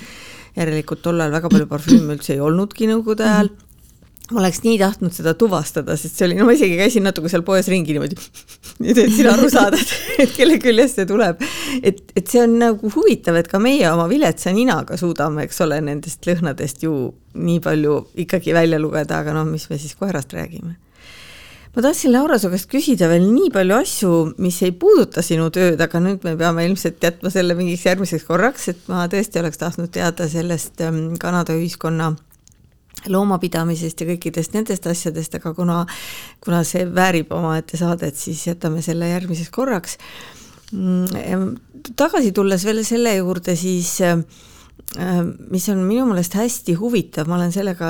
järelikult 0.53 1.01
tol 1.01 1.19
ajal 1.19 1.33
väga 1.33 1.49
palju 1.49 1.67
parfüüme 1.69 2.17
üldse 2.17 2.35
ei 2.35 2.41
olnudki 2.45 2.89
nõukogude 2.89 3.25
ajal 3.25 3.49
mm. 3.49 3.59
-hmm 3.59 3.62
ma 4.31 4.39
oleks 4.39 4.61
nii 4.63 4.77
tahtnud 4.79 5.11
seda 5.11 5.33
tuvastada, 5.35 5.97
sest 5.99 6.15
see 6.15 6.27
oli, 6.29 6.37
no 6.39 6.45
ma 6.47 6.53
isegi 6.55 6.77
käisin 6.79 7.03
natuke 7.03 7.27
seal 7.31 7.43
poes 7.43 7.67
ringi 7.71 7.95
niimoodi, 7.95 8.15
et 8.93 9.01
sina 9.11 9.33
aru 9.35 9.49
saad, 9.51 9.75
et, 9.75 10.31
kelle 10.37 10.59
küljest 10.63 11.01
see 11.01 11.09
tuleb. 11.09 11.43
et, 11.83 11.99
et 12.15 12.23
see 12.31 12.43
on 12.43 12.55
nagu 12.61 12.93
huvitav, 12.95 13.35
et 13.39 13.51
ka 13.51 13.59
meie 13.63 13.89
oma 13.91 14.07
viletsa 14.11 14.55
ninaga 14.55 14.97
suudame, 14.99 15.43
eks 15.43 15.59
ole, 15.67 15.81
nendest 15.83 16.23
lõhnadest 16.29 16.87
ju 16.87 16.95
nii 17.33 17.59
palju 17.65 17.99
ikkagi 18.23 18.55
välja 18.55 18.79
lugeda, 18.79 19.19
aga 19.19 19.35
noh, 19.35 19.47
mis 19.49 19.67
me 19.69 19.81
siis 19.81 19.97
koerast 19.99 20.31
räägime. 20.37 20.77
ma 21.75 21.81
tahtsin 21.83 22.13
Laura 22.15 22.39
su 22.39 22.47
käest 22.53 22.71
küsida 22.71 23.11
veel 23.11 23.27
nii 23.27 23.51
palju 23.51 23.75
asju, 23.75 24.17
mis 24.45 24.61
ei 24.63 24.71
puuduta 24.71 25.25
sinu 25.25 25.51
tööd, 25.51 25.81
aga 25.83 25.99
nüüd 25.99 26.23
me 26.23 26.37
peame 26.39 26.63
ilmselt 26.69 27.03
jätma 27.03 27.33
selle 27.33 27.59
mingiks 27.59 27.89
järgmiseks 27.91 28.29
korraks, 28.29 28.69
et 28.71 28.85
ma 28.87 29.03
tõesti 29.11 29.43
oleks 29.43 29.59
tahtnud 29.59 29.91
teada 29.91 30.31
sellest 30.31 30.79
ähm, 30.85 31.17
Kanada 31.19 31.57
ühiskonna 31.59 32.13
loomapidamisest 33.11 34.01
ja 34.01 34.07
kõikidest 34.13 34.55
nendest 34.55 34.87
asjadest, 34.87 35.35
aga 35.39 35.53
kuna, 35.57 35.81
kuna 36.43 36.63
see 36.67 36.85
väärib 36.87 37.33
omaette 37.35 37.79
saadet, 37.79 38.17
siis 38.19 38.45
jätame 38.47 38.81
selle 38.85 39.09
järgmiseks 39.11 39.51
korraks. 39.53 39.97
Mm, 40.73 41.57
tagasi 41.99 42.31
tulles 42.33 42.65
veel 42.65 42.83
selle 42.87 43.15
juurde, 43.19 43.57
siis 43.59 43.95
äh, 44.01 44.19
mis 45.49 45.65
on 45.69 45.79
minu 45.87 46.03
meelest 46.05 46.35
hästi 46.37 46.75
huvitav, 46.77 47.25
ma 47.29 47.39
olen 47.39 47.51
sellega 47.53 47.87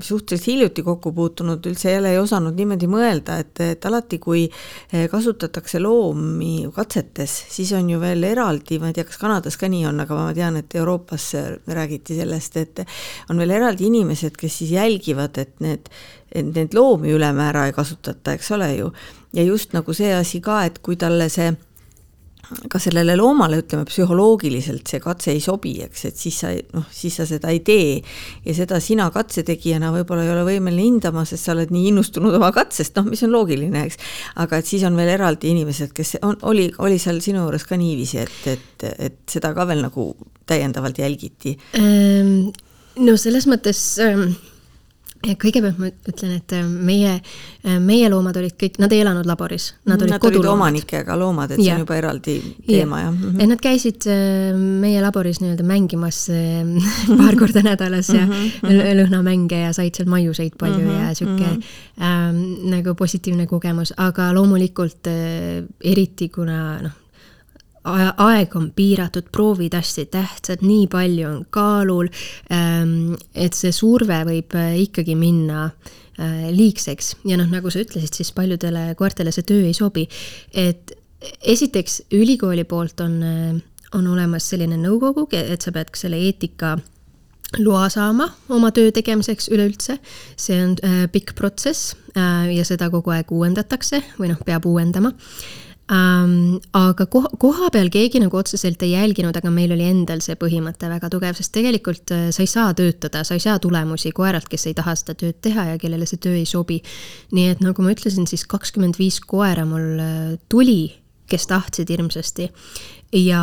suhteliselt 0.00 0.46
hiljuti 0.48 0.84
kokku 0.86 1.12
puutunud, 1.12 1.66
üldse 1.68 1.92
jälle 1.92 2.14
ei 2.14 2.20
osanud 2.20 2.56
niimoodi 2.56 2.88
mõelda, 2.88 3.36
et, 3.42 3.60
et 3.60 3.84
alati, 3.88 4.16
kui 4.22 4.46
äh, 4.48 5.04
kasutatakse 5.12 5.82
loomi 5.82 6.64
katsetes, 6.74 7.34
siis 7.52 7.74
on 7.76 7.90
ju 7.92 8.00
veel 8.00 8.24
eraldi, 8.30 8.80
ma 8.80 8.88
ei 8.88 8.96
tea, 8.96 9.04
kas 9.08 9.20
Kanadas 9.20 9.60
ka 9.60 9.68
nii 9.68 9.84
on, 9.90 10.00
aga 10.06 10.16
ma 10.16 10.30
tean, 10.36 10.56
et 10.62 10.76
Euroopas 10.80 11.28
räägiti 11.68 12.16
sellest, 12.22 12.56
et 12.56 12.84
on 13.28 13.40
veel 13.40 13.58
eraldi 13.60 13.90
inimesed, 13.90 14.38
kes 14.40 14.62
siis 14.62 14.72
jälgivad, 14.78 15.36
et 15.42 15.58
need, 15.60 15.92
et 16.32 16.54
neid 16.54 16.76
loomi 16.76 17.12
ülemäära 17.16 17.68
ei 17.68 17.76
kasutata, 17.76 18.38
eks 18.38 18.54
ole 18.56 18.74
ju. 18.78 18.92
ja 19.36 19.42
just 19.44 19.76
nagu 19.76 19.92
see 19.94 20.14
asi 20.14 20.40
ka, 20.40 20.64
et 20.64 20.80
kui 20.80 20.96
talle 20.96 21.28
see 21.28 21.52
ka 22.70 22.80
sellele 22.82 23.14
loomale, 23.18 23.60
ütleme 23.62 23.86
psühholoogiliselt 23.88 24.90
see 24.90 25.00
katse 25.02 25.30
ei 25.34 25.42
sobi, 25.42 25.76
eks, 25.84 26.04
et 26.08 26.18
siis 26.18 26.40
sa 26.42 26.50
noh, 26.74 26.86
siis 26.94 27.16
sa 27.20 27.26
seda 27.28 27.52
ei 27.54 27.60
tee. 27.66 28.00
ja 28.44 28.54
seda 28.56 28.80
sina 28.82 29.08
katsetegijana 29.14 29.92
võib-olla 29.94 30.24
ei 30.26 30.32
ole 30.34 30.44
võimeline 30.48 30.86
hindama, 30.88 31.24
sest 31.28 31.46
sa 31.46 31.54
oled 31.54 31.72
nii 31.74 31.90
innustunud 31.92 32.34
oma 32.36 32.50
katsest, 32.54 32.96
noh, 32.98 33.06
mis 33.10 33.22
on 33.26 33.34
loogiline, 33.34 33.84
eks. 33.86 34.00
aga 34.42 34.60
et 34.60 34.70
siis 34.70 34.84
on 34.88 34.98
veel 34.98 35.14
eraldi 35.14 35.54
inimesed, 35.54 35.94
kes 35.96 36.16
on, 36.26 36.38
oli, 36.50 36.68
oli 36.82 36.98
seal 37.02 37.22
sinu 37.24 37.44
juures 37.44 37.66
ka 37.68 37.78
niiviisi, 37.80 38.22
et, 38.24 38.40
et, 38.56 38.86
et 39.10 39.20
seda 39.30 39.54
ka 39.56 39.68
veel 39.70 39.84
nagu 39.86 40.10
täiendavalt 40.50 40.98
jälgiti? 40.98 41.54
Ehm, 41.78 42.50
no 42.98 43.18
selles 43.20 43.46
mõttes 43.50 43.84
ähm 44.02 44.30
kõigepealt 45.20 45.78
ma 45.80 45.88
ütlen, 45.90 46.32
et 46.38 46.52
äh, 46.56 46.64
meie, 46.64 47.12
äh, 47.64 47.76
meie 47.82 48.08
loomad 48.12 48.38
olid 48.40 48.54
kõik, 48.60 48.78
nad 48.80 48.92
ei 48.94 49.02
elanud 49.04 49.28
laboris, 49.28 49.70
nad 49.88 50.00
olid 50.00 50.14
nad 50.14 50.22
koduloomad. 50.22 50.56
omanikega 50.56 51.16
loomad, 51.20 51.52
et 51.52 51.60
ja. 51.60 51.64
see 51.64 51.74
on 51.76 51.84
juba 51.84 51.98
eraldi 51.98 52.36
teema, 52.66 53.02
jah 53.02 53.10
mm? 53.12 53.18
-hmm. 53.22 53.42
et 53.42 53.50
nad 53.52 53.60
käisid 53.60 54.08
äh, 54.08 54.56
meie 54.56 55.02
laboris 55.04 55.42
nii-öelda 55.42 55.66
mängimas 55.66 56.22
paar 57.20 57.36
korda 57.36 57.62
nädalas 57.62 58.08
ja 58.08 58.24
mm 58.26 58.32
-hmm. 58.32 58.94
lõhnamänge 59.02 59.60
ja 59.66 59.72
said 59.72 59.94
seal 59.94 60.08
maiuseid 60.08 60.56
palju 60.58 60.78
mm 60.78 60.90
-hmm. 60.90 61.08
ja 61.08 61.14
sihuke 61.14 61.46
mm 61.46 61.60
-hmm. 61.60 62.04
ähm, 62.04 62.70
nagu 62.70 62.94
positiivne 62.94 63.46
kogemus, 63.46 63.92
aga 63.96 64.32
loomulikult 64.34 65.06
äh, 65.06 65.64
eriti 65.84 66.28
kuna 66.28 66.82
noh, 66.82 66.92
aeg 67.84 68.54
on 68.56 68.70
piiratud, 68.76 69.30
proovid 69.32 69.74
hästi 69.76 70.06
tähtsad, 70.12 70.64
nii 70.66 70.86
palju 70.92 71.28
on 71.28 71.40
kaalul, 71.50 72.10
ähm, 72.52 73.14
et 73.34 73.56
see 73.56 73.72
surve 73.72 74.20
võib 74.28 74.54
äh, 74.58 74.74
ikkagi 74.84 75.16
minna 75.16 75.66
äh, 75.66 76.50
liigseks. 76.52 77.14
Ja 77.24 77.40
noh, 77.40 77.48
nagu 77.48 77.72
sa 77.72 77.80
ütlesid, 77.80 78.12
siis 78.16 78.32
paljudele 78.36 78.90
koertele 78.98 79.32
see 79.32 79.48
töö 79.48 79.64
ei 79.68 79.76
sobi. 79.76 80.08
et 80.52 80.92
esiteks 81.40 82.02
ülikooli 82.12 82.64
poolt 82.64 83.00
on, 83.00 83.22
äh, 83.22 83.60
on 83.94 84.06
olemas 84.06 84.48
selline 84.48 84.76
nõukogu, 84.80 85.28
et 85.36 85.62
sa 85.62 85.72
pead 85.72 85.90
ka 85.90 86.00
selle 86.00 86.20
eetika 86.20 86.76
loa 87.58 87.88
saama 87.90 88.28
oma 88.48 88.70
töö 88.70 88.92
tegemiseks 88.94 89.48
üleüldse, 89.50 89.98
see 90.38 90.60
on 90.62 90.76
äh, 90.86 91.02
pikk 91.12 91.34
protsess 91.38 91.96
äh, 92.14 92.52
ja 92.54 92.64
seda 92.64 92.90
kogu 92.92 93.10
aeg 93.14 93.32
uuendatakse 93.32 94.02
või 94.20 94.30
noh, 94.34 94.44
peab 94.46 94.68
uuendama 94.70 95.12
ähm,. 95.92 96.60
aga 96.76 97.06
koha, 97.10 97.30
koha 97.38 97.70
peal 97.74 97.90
keegi 97.92 98.22
nagu 98.22 98.36
otseselt 98.40 98.82
ei 98.86 98.92
jälginud, 98.94 99.36
aga 99.36 99.50
meil 99.54 99.74
oli 99.74 99.88
endal 99.90 100.22
see 100.24 100.36
põhimõte 100.40 100.90
väga 100.90 101.10
tugev, 101.12 101.36
sest 101.38 101.52
tegelikult 101.56 102.14
äh, 102.14 102.28
sa 102.34 102.44
ei 102.44 102.50
saa 102.50 102.70
töötada, 102.78 103.24
sa 103.26 103.36
ei 103.36 103.42
saa 103.42 103.58
tulemusi 103.62 104.14
koeralt, 104.16 104.48
kes 104.50 104.68
ei 104.70 104.78
taha 104.78 104.94
seda 104.98 105.16
tööd 105.18 105.40
teha 105.42 105.72
ja 105.72 105.82
kellele 105.82 106.08
see 106.08 106.22
töö 106.22 106.38
ei 106.38 106.46
sobi. 106.48 106.80
nii 107.34 107.50
et 107.54 107.64
nagu 107.64 107.82
ma 107.82 107.94
ütlesin, 107.94 108.28
siis 108.30 108.46
kakskümmend 108.48 108.98
viis 109.00 109.20
koera 109.20 109.66
mul 109.68 110.00
äh, 110.00 110.38
tuli, 110.48 110.94
kes 111.30 111.46
tahtsid 111.46 111.90
hirmsasti 111.90 112.48
ja, 113.14 113.42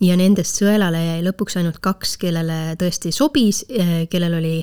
ja 0.00 0.16
nendest 0.18 0.60
sõelale 0.60 1.00
jäi 1.00 1.22
lõpuks 1.26 1.58
ainult 1.60 1.80
kaks, 1.84 2.16
kellele 2.20 2.76
tõesti 2.80 3.12
sobis, 3.14 3.62
äh, 3.70 4.04
kellel 4.10 4.38
oli 4.40 4.56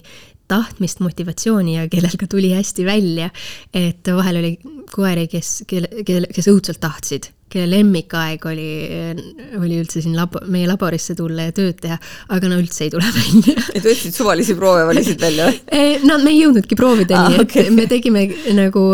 tahtmist, 0.53 1.01
motivatsiooni 1.03 1.77
ja 1.77 1.87
kellel 1.91 2.17
ka 2.19 2.29
tuli 2.29 2.53
hästi 2.53 2.85
välja. 2.87 3.29
et 3.73 4.07
vahel 4.15 4.41
oli 4.41 4.57
koeri, 4.93 5.27
kes, 5.31 5.63
kelle, 5.67 6.03
kelle, 6.05 6.29
kes 6.33 6.49
õudselt 6.51 6.81
tahtsid, 6.83 7.29
kelle 7.53 7.69
lemmikaeg 7.71 8.45
oli, 8.49 8.69
oli 9.59 9.79
üldse 9.81 10.01
siin 10.03 10.15
labo, 10.17 10.41
meie 10.53 10.67
laborisse 10.69 11.15
tulla 11.17 11.49
ja 11.49 11.55
tööd 11.55 11.79
teha, 11.81 11.97
aga 12.33 12.49
no 12.49 12.59
üldse 12.61 12.87
ei 12.87 12.93
tule 12.93 13.09
välja. 13.15 13.57
et 13.77 13.83
võtsid 13.85 14.15
suvalisi 14.15 14.57
proove, 14.59 14.85
valisid 14.89 15.21
välja 15.21 15.49
või? 15.49 15.83
no 16.09 16.19
me 16.23 16.33
ei 16.33 16.41
jõudnudki 16.43 16.77
proovideni 16.79 17.37
ah,, 17.37 17.43
okay. 17.45 17.67
et 17.67 17.75
me 17.75 17.87
tegime 17.89 18.27
nagu 18.57 18.87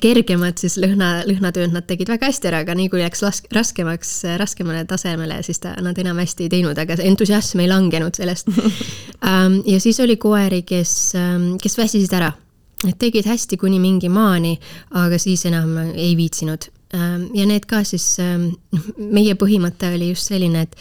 kergemad 0.00 0.56
siis 0.60 0.78
lõhna, 0.80 1.20
lõhnatööd 1.28 1.74
nad 1.74 1.84
tegid 1.88 2.08
väga 2.08 2.30
hästi 2.30 2.48
ära, 2.48 2.62
aga 2.64 2.74
nii 2.78 2.88
kui 2.92 3.02
läks 3.02 3.20
las-, 3.22 3.42
raskemaks, 3.52 4.12
raskemale 4.40 4.84
tasemele, 4.88 5.42
siis 5.46 5.60
ta, 5.62 5.74
nad 5.84 5.98
enam 6.00 6.18
hästi 6.22 6.46
ei 6.46 6.52
teinud, 6.56 6.78
aga 6.80 6.96
see 6.96 7.10
entusiasm 7.10 7.60
ei 7.62 7.68
langenud 7.70 8.16
sellest 8.16 8.50
um,. 8.50 9.60
ja 9.72 9.78
siis 9.82 10.00
oli 10.00 10.16
koeri, 10.20 10.62
kes 10.66 10.96
um,, 11.20 11.46
kes 11.62 11.76
väsisid 11.78 12.16
ära. 12.16 12.32
et 12.88 12.96
tegid 12.98 13.28
hästi 13.28 13.56
kuni 13.60 13.78
mingi 13.80 14.08
maani, 14.12 14.56
aga 14.96 15.18
siis 15.20 15.44
enam 15.46 15.76
ei 15.92 16.16
viitsinud 16.16 16.70
um,. 16.96 17.28
ja 17.36 17.46
need 17.46 17.68
ka 17.68 17.84
siis 17.84 18.16
um,, 18.24 18.50
meie 18.98 19.36
põhimõte 19.36 19.92
oli 19.92 20.14
just 20.14 20.32
selline, 20.32 20.66
et 20.66 20.76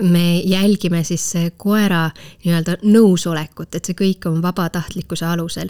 me 0.00 0.40
jälgime 0.44 1.04
siis 1.04 1.24
koera 1.56 2.06
nii-öelda 2.44 2.78
nõusolekut, 2.82 3.74
et 3.76 3.84
see 3.84 3.96
kõik 3.98 4.26
on 4.30 4.40
vabatahtlikkuse 4.42 5.26
alusel. 5.28 5.68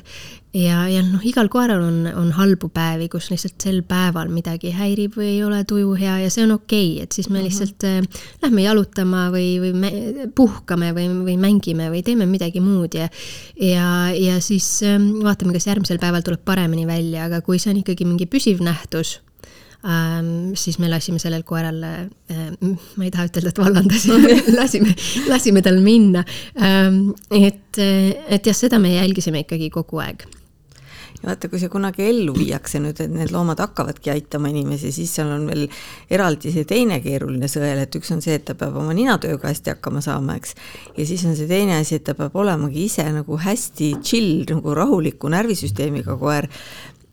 ja, 0.54 0.85
ja 0.88 1.00
noh, 1.02 1.22
igal 1.26 1.48
koeral 1.48 1.82
on, 1.82 2.06
on 2.06 2.28
halbu 2.37 2.68
päevi, 2.74 3.08
kus 3.08 3.30
lihtsalt 3.32 3.64
sel 3.64 3.80
päeval 3.88 4.28
midagi 4.28 4.70
häirib 4.76 5.16
või 5.16 5.30
ei 5.30 5.40
ole 5.44 5.62
tuju 5.64 5.94
hea 5.98 6.18
ja 6.22 6.30
see 6.30 6.44
on 6.44 6.54
okei 6.58 6.92
okay,, 6.92 7.02
et 7.02 7.12
siis 7.12 7.30
me 7.30 7.38
mhm. 7.38 7.46
lihtsalt 7.48 7.82
mm 7.82 7.98
-hmm. 7.98 8.20
äh, 8.20 8.37
lähme 8.42 8.62
jalutama 8.62 9.24
või, 9.32 9.48
või 9.64 9.72
me, 9.72 9.90
puhkame 10.35 10.92
või, 10.92 11.08
või 11.24 11.37
mängime 11.40 11.90
või 11.90 12.02
teeme 12.02 12.26
midagi 12.26 12.61
muud 12.61 12.94
ja 12.94 13.08
ja, 13.61 14.12
ja 14.14 14.40
siis 14.40 14.82
äh, 14.82 15.00
vaatame, 15.24 15.52
kas 15.52 15.66
järgmisel 15.66 15.98
päeval 15.98 16.22
tuleb 16.22 16.44
paremini 16.44 16.87
välja, 16.87 17.24
aga 17.24 17.40
kui 17.40 17.58
see 17.58 17.72
on 17.72 17.82
ikkagi 17.82 18.04
mingi 18.04 18.26
püsiv 18.26 18.61
nähtus 18.61 19.20
ähm,, 19.85 20.53
siis 20.59 20.79
me 20.83 20.90
lasime 20.90 21.23
sellel 21.23 21.47
koeral 21.49 21.81
äh,, 21.87 22.05
ma 22.97 23.07
ei 23.07 23.14
taha 23.14 23.31
ütelda, 23.31 23.55
et 23.55 23.62
vallandasime 23.62 24.37
lasime, 24.61 24.95
lasime 25.31 25.64
tal 25.64 25.81
minna 25.85 26.25
ähm,. 26.61 27.11
et, 27.31 27.79
et 27.79 28.47
jah, 28.47 28.57
seda 28.57 28.83
me 28.83 28.95
jälgisime 28.97 29.45
ikkagi 29.47 29.73
kogu 29.75 30.03
aeg 30.05 30.27
ja 31.23 31.31
vaata, 31.31 31.49
kui 31.49 31.61
see 31.62 31.71
kunagi 31.71 32.05
ellu 32.09 32.35
viiakse 32.35 32.81
nüüd, 32.83 32.99
et 33.03 33.12
need 33.12 33.31
loomad 33.35 33.61
hakkavadki 33.62 34.11
aitama 34.12 34.51
inimesi, 34.51 34.90
siis 34.95 35.12
seal 35.14 35.31
on 35.31 35.47
veel 35.47 35.68
eraldi 36.11 36.53
see 36.55 36.66
teine 36.68 36.99
keeruline 37.05 37.49
sõel, 37.51 37.85
et 37.85 37.99
üks 37.99 38.11
on 38.14 38.23
see, 38.25 38.35
et 38.38 38.47
ta 38.49 38.57
peab 38.59 38.77
oma 38.81 38.95
ninatööga 38.97 39.51
hästi 39.51 39.75
hakkama 39.77 40.03
saama, 40.05 40.37
eks. 40.40 40.57
ja 40.99 41.07
siis 41.09 41.25
on 41.29 41.37
see 41.38 41.49
teine 41.51 41.79
asi, 41.79 42.01
et 42.01 42.07
ta 42.09 42.16
peab 42.18 42.35
olemagi 42.42 42.87
ise 42.88 43.07
nagu 43.14 43.38
hästi 43.38 43.92
chill, 44.03 44.42
nagu 44.51 44.75
rahuliku 44.79 45.31
närvisüsteemiga 45.33 46.18
koer, 46.21 46.51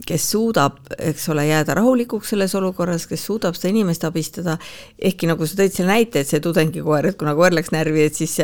kes 0.08 0.30
suudab, 0.32 0.80
eks 0.98 1.28
ole, 1.34 1.46
jääda 1.50 1.76
rahulikuks 1.80 2.32
selles 2.34 2.56
olukorras, 2.56 3.06
kes 3.10 3.26
suudab 3.26 3.58
seda 3.58 3.74
inimest 3.74 4.06
abistada, 4.08 4.58
ehkki 4.98 5.30
nagu 5.30 5.48
sa 5.48 5.60
tõid 5.60 5.76
selle 5.76 5.92
näite, 5.92 6.24
et 6.24 6.32
see 6.32 6.42
tudengikoer, 6.44 7.12
et 7.12 7.20
kuna 7.20 7.36
koer 7.38 7.56
läks 7.58 7.74
närvi, 7.76 8.08
et 8.08 8.18
siis 8.18 8.40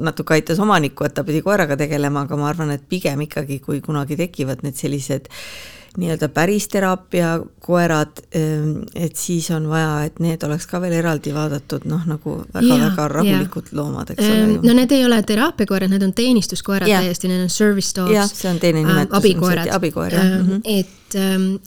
natuke 0.00 0.34
aitas 0.34 0.58
omanikku, 0.58 1.06
et 1.06 1.14
ta 1.14 1.22
pidi 1.26 1.44
koeraga 1.44 1.76
tegelema, 1.78 2.24
aga 2.24 2.38
ma 2.40 2.48
arvan, 2.50 2.72
et 2.74 2.88
pigem 2.88 3.26
ikkagi, 3.28 3.60
kui 3.62 3.84
kunagi 3.84 4.18
tekivad 4.18 4.64
need 4.66 4.80
sellised 4.80 5.28
äh, 5.30 5.83
nii-öelda 5.96 6.28
päris 6.28 6.68
teraapia 6.68 7.40
koerad, 7.60 8.18
ehm, 8.34 8.82
et 8.94 9.16
siis 9.16 9.50
on 9.54 9.68
vaja, 9.68 10.04
et 10.08 10.18
need 10.20 10.42
oleks 10.42 10.66
ka 10.66 10.80
veel 10.82 10.96
eraldi 10.98 11.30
vaadatud, 11.34 11.86
noh, 11.88 12.02
nagu 12.08 12.34
väga-väga 12.54 13.06
rahulikud 13.12 13.70
ja. 13.70 13.76
loomad, 13.78 14.10
eks 14.10 14.24
ole 14.24 14.40
ju. 14.40 14.58
no 14.66 14.74
need 14.74 14.92
ei 14.92 15.04
ole 15.06 15.20
teraapiakoerad, 15.22 15.92
need 15.92 16.02
on 16.02 16.14
teenistuskoerad 16.16 16.90
ja. 16.90 17.00
täiesti, 17.04 17.30
need 17.30 17.44
on 17.46 17.52
service 17.52 17.94
dogs. 17.96 18.14
jah, 18.14 18.30
see 18.30 18.50
on 18.50 18.58
teine 18.62 18.82
ähm, 18.82 18.90
nimetus. 18.90 19.18
abikoerad. 19.20 19.70
abikoer, 19.72 20.14
jah 20.14 20.24
mm. 20.24 20.48
-hmm. 20.48 20.60
et 20.64 20.90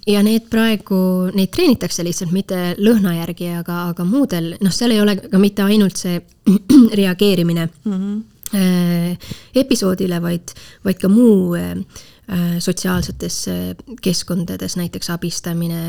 ja 0.07 0.23
need 0.23 0.49
praegu, 0.51 0.97
neid 1.33 1.53
treenitakse 1.55 2.03
lihtsalt 2.03 2.33
mitte 2.35 2.75
lõhna 2.83 3.15
järgi, 3.21 3.53
aga, 3.61 3.85
aga 3.93 4.03
muudel, 4.03 4.57
noh, 4.61 4.73
seal 4.75 4.91
ei 4.91 5.01
ole 5.01 5.15
ka 5.23 5.39
mitte 5.39 5.63
ainult 5.63 5.95
see 5.95 6.19
reageerimine 6.99 7.69
mm 7.83 7.93
-hmm. 7.93 9.17
episoodile, 9.55 10.21
vaid, 10.21 10.51
vaid 10.83 10.99
ka 10.99 11.07
muu 11.07 11.55
äh, 11.55 11.73
Äh, 11.75 12.16
sotsiaalsetes 12.59 13.35
äh, 13.47 13.69
keskkondades, 14.03 14.75
näiteks 14.75 15.09
abistamine 15.13 15.81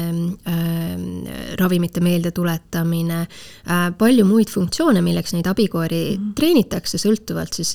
äh,, 0.47 1.57
ravimite 1.59 2.01
meeldetuletamine 2.01 3.21
äh,, 3.25 3.89
palju 3.99 4.27
muid 4.29 4.53
funktsioone, 4.53 5.03
milleks 5.03 5.35
neid 5.35 5.51
abikoeri 5.51 6.03
mm 6.13 6.23
-hmm. 6.23 6.35
treenitakse, 6.39 6.99
sõltuvalt 7.03 7.59
siis 7.59 7.75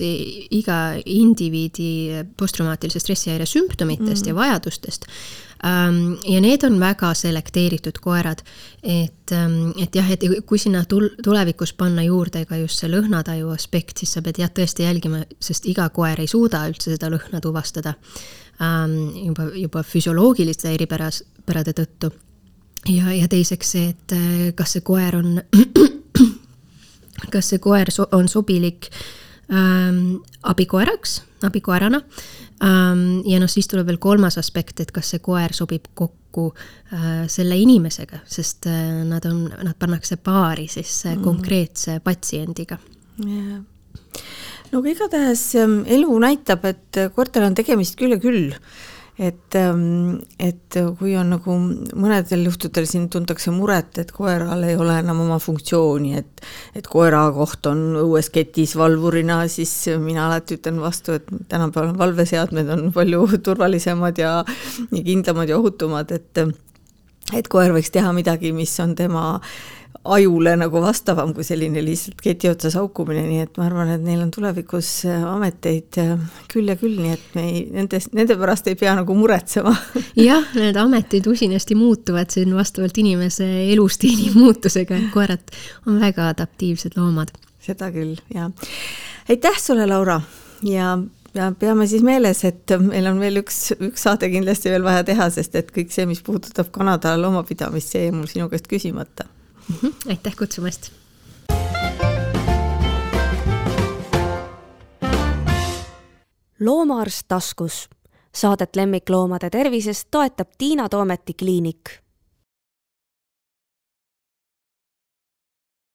iga 0.52 0.95
indiviidi 1.06 2.23
posttraumaatilise 2.38 2.99
stressihäire 2.99 3.45
sümptomitest 3.45 4.26
mm 4.26 4.26
-hmm. 4.26 4.28
ja 4.28 4.36
vajadustest 4.36 5.06
ähm, 5.06 5.53
ja 5.63 6.41
need 6.43 6.63
on 6.67 6.76
väga 6.80 7.13
selekteeritud 7.15 7.99
koerad, 8.04 8.41
et, 8.84 9.32
ähm, 9.32 9.71
et 9.80 9.95
jah, 9.95 10.10
et 10.12 10.23
kui 10.45 10.60
sinna 10.60 10.84
tul-, 10.89 11.13
tulevikus 11.23 11.73
panna 11.73 12.04
juurde 12.04 12.43
ka 12.49 12.60
just 12.60 12.82
see 12.82 12.91
lõhnataju 12.91 13.54
aspekt, 13.54 14.02
siis 14.02 14.12
sa 14.17 14.21
pead 14.26 14.41
jah, 14.43 14.52
tõesti 14.52 14.84
jälgima, 14.84 15.23
sest 15.39 15.67
iga 15.71 15.88
koer 15.95 16.19
ei 16.19 16.28
suuda 16.28 16.65
üldse 16.67 16.91
seda 16.91 17.08
lõhna 17.13 17.39
tuvastada 17.43 17.95
ähm, 18.60 18.97
juba, 19.30 19.47
juba 19.56 19.84
füsioloogiliste 19.88 20.73
eripäras, 20.73 21.23
pärade 21.45 21.76
tõttu. 21.78 22.12
ja, 22.89 23.13
ja 23.15 23.28
teiseks 23.32 23.76
see, 23.78 23.89
et 23.95 24.17
äh, 24.17 24.47
kas 24.56 24.76
see 24.76 24.84
koer 24.84 25.15
on, 25.21 25.38
kas 27.34 27.54
see 27.54 27.63
koer 27.63 27.91
so 27.91 28.10
on 28.12 28.28
sobilik 28.28 28.91
ähm, 29.47 30.19
abikoeraks, 30.43 31.21
abikoerana 31.48 32.02
ähm,. 32.64 33.22
ja 33.30 33.40
noh, 33.42 33.52
siis 33.52 33.68
tuleb 33.72 33.88
veel 33.90 34.00
kolmas 34.04 34.38
aspekt, 34.42 34.80
et 34.84 34.92
kas 34.96 35.14
see 35.14 35.24
koer 35.24 35.54
sobib 35.56 35.92
kokku 35.94 36.50
äh, 36.94 37.26
selle 37.32 37.58
inimesega, 37.60 38.24
sest 38.26 38.68
äh, 38.72 39.04
nad 39.08 39.26
on, 39.30 39.46
nad 39.64 39.78
pannakse 39.80 40.18
paari 40.18 40.68
siis 40.72 41.06
äh, 41.06 41.16
mm. 41.16 41.24
konkreetse 41.24 42.00
patsiendiga 42.04 42.80
yeah 43.24 43.62
no 44.72 44.82
aga 44.82 44.89
igatahes 44.89 45.41
ähm, 45.62 45.84
elu 45.86 46.16
näitab, 46.22 46.66
et 46.66 46.98
koertel 47.14 47.46
on 47.46 47.56
tegemist 47.58 47.98
küll 48.00 48.16
ja 48.16 48.20
küll 48.22 48.56
et, 49.20 49.55
ähm, 49.55 50.18
et 50.39 50.78
kui 50.97 51.14
on 51.20 51.30
nagu 51.36 51.57
mõnedel 51.57 52.47
juhtudel 52.47 52.88
siin 52.89 53.09
tuntakse 53.14 53.53
muret, 53.53 53.97
et 54.01 54.11
koeral 54.11 54.64
ei 54.66 54.78
ole 54.80 54.97
enam 55.03 55.22
oma 55.26 55.38
funktsiooni, 55.43 56.16
et 56.18 56.45
et 56.76 56.88
koera 56.89 57.24
koht 57.36 57.70
on 57.70 57.84
õues 58.01 58.32
ketis 58.34 58.74
valvurina, 58.80 59.43
siis 59.47 59.72
mina 60.01 60.26
alati 60.28 60.57
ütlen 60.57 60.82
vastu, 60.82 61.20
et 61.20 61.30
tänapäeval 61.49 61.93
valveseadmed 61.99 62.74
on 62.74 62.89
palju 62.95 63.28
turvalisemad 63.45 64.18
ja, 64.18 64.34
ja 64.91 65.03
kindlamad 65.03 65.49
ja 65.49 65.61
ohutumad, 65.61 66.11
et 66.11 66.45
et 67.34 67.47
koer 67.47 67.72
võiks 67.72 67.93
teha 67.93 68.11
midagi, 68.14 68.51
mis 68.51 68.74
on 68.84 68.97
tema 68.99 69.39
ajule 70.04 70.56
nagu 70.60 70.82
vastavam 70.84 71.32
kui 71.36 71.45
selline 71.47 71.82
lihtsalt 71.84 72.20
keti 72.24 72.49
otsas 72.51 72.76
haukumine, 72.76 73.24
nii 73.28 73.45
et 73.45 73.58
ma 73.60 73.68
arvan, 73.70 73.93
et 73.93 74.04
neil 74.04 74.24
on 74.26 74.32
tulevikus 74.34 74.89
äh, 75.08 75.24
ameteid 75.28 75.99
äh, 76.01 76.12
küll 76.51 76.68
ja 76.68 76.76
küll, 76.80 76.97
nii 76.99 77.14
et 77.16 77.38
me 77.38 77.45
ei, 77.47 77.64
nendes, 77.72 78.10
nende 78.16 78.36
pärast 78.39 78.68
ei 78.68 78.76
pea 78.80 78.97
nagu 78.99 79.16
muretsema. 79.18 79.74
jah, 80.30 80.45
need 80.60 80.80
ametid 80.80 81.28
usinasti 81.32 81.78
muutuvad, 81.80 82.34
see 82.34 82.43
on 82.47 82.58
vastavalt 82.60 82.99
inimese 82.99 83.47
elustiili 83.72 84.34
muutusega, 84.41 84.99
et 84.99 85.10
koerad 85.16 85.58
on 85.88 85.99
väga 86.04 86.28
adaptiivsed 86.36 86.99
loomad. 86.99 87.32
seda 87.64 87.91
küll, 87.95 88.18
jaa. 88.36 88.51
aitäh 89.32 89.60
sulle, 89.60 89.88
Laura, 89.88 90.20
ja 90.68 90.97
ja 91.34 91.47
peame 91.60 91.88
siis 91.89 92.04
meeles, 92.06 92.43
et 92.45 92.76
meil 92.84 93.08
on 93.10 93.22
veel 93.22 93.39
üks, 93.41 93.72
üks 93.80 94.04
saade 94.06 94.30
kindlasti 94.30 94.70
veel 94.70 94.84
vaja 94.86 95.06
teha, 95.08 95.30
sest 95.34 95.56
et 95.58 95.72
kõik 95.74 95.89
see, 95.93 96.06
mis 96.10 96.22
puudutab 96.26 96.70
Kanada 96.76 97.16
loomapidamist, 97.18 97.95
see 97.95 98.04
jäi 98.06 98.14
mul 98.14 98.28
sinu 98.30 98.49
käest 98.51 98.68
küsimata. 98.70 99.26
Aitäh 100.09 100.36
kutsumast. 100.38 100.91
loomaarst 106.59 107.28
taskus. 107.28 107.89
Saadet 108.36 108.76
lemmikloomade 108.76 109.49
tervisest 109.49 110.07
toetab 110.11 110.47
Tiina 110.57 110.89
Toometi 110.89 111.34
kliinik 111.34 112.03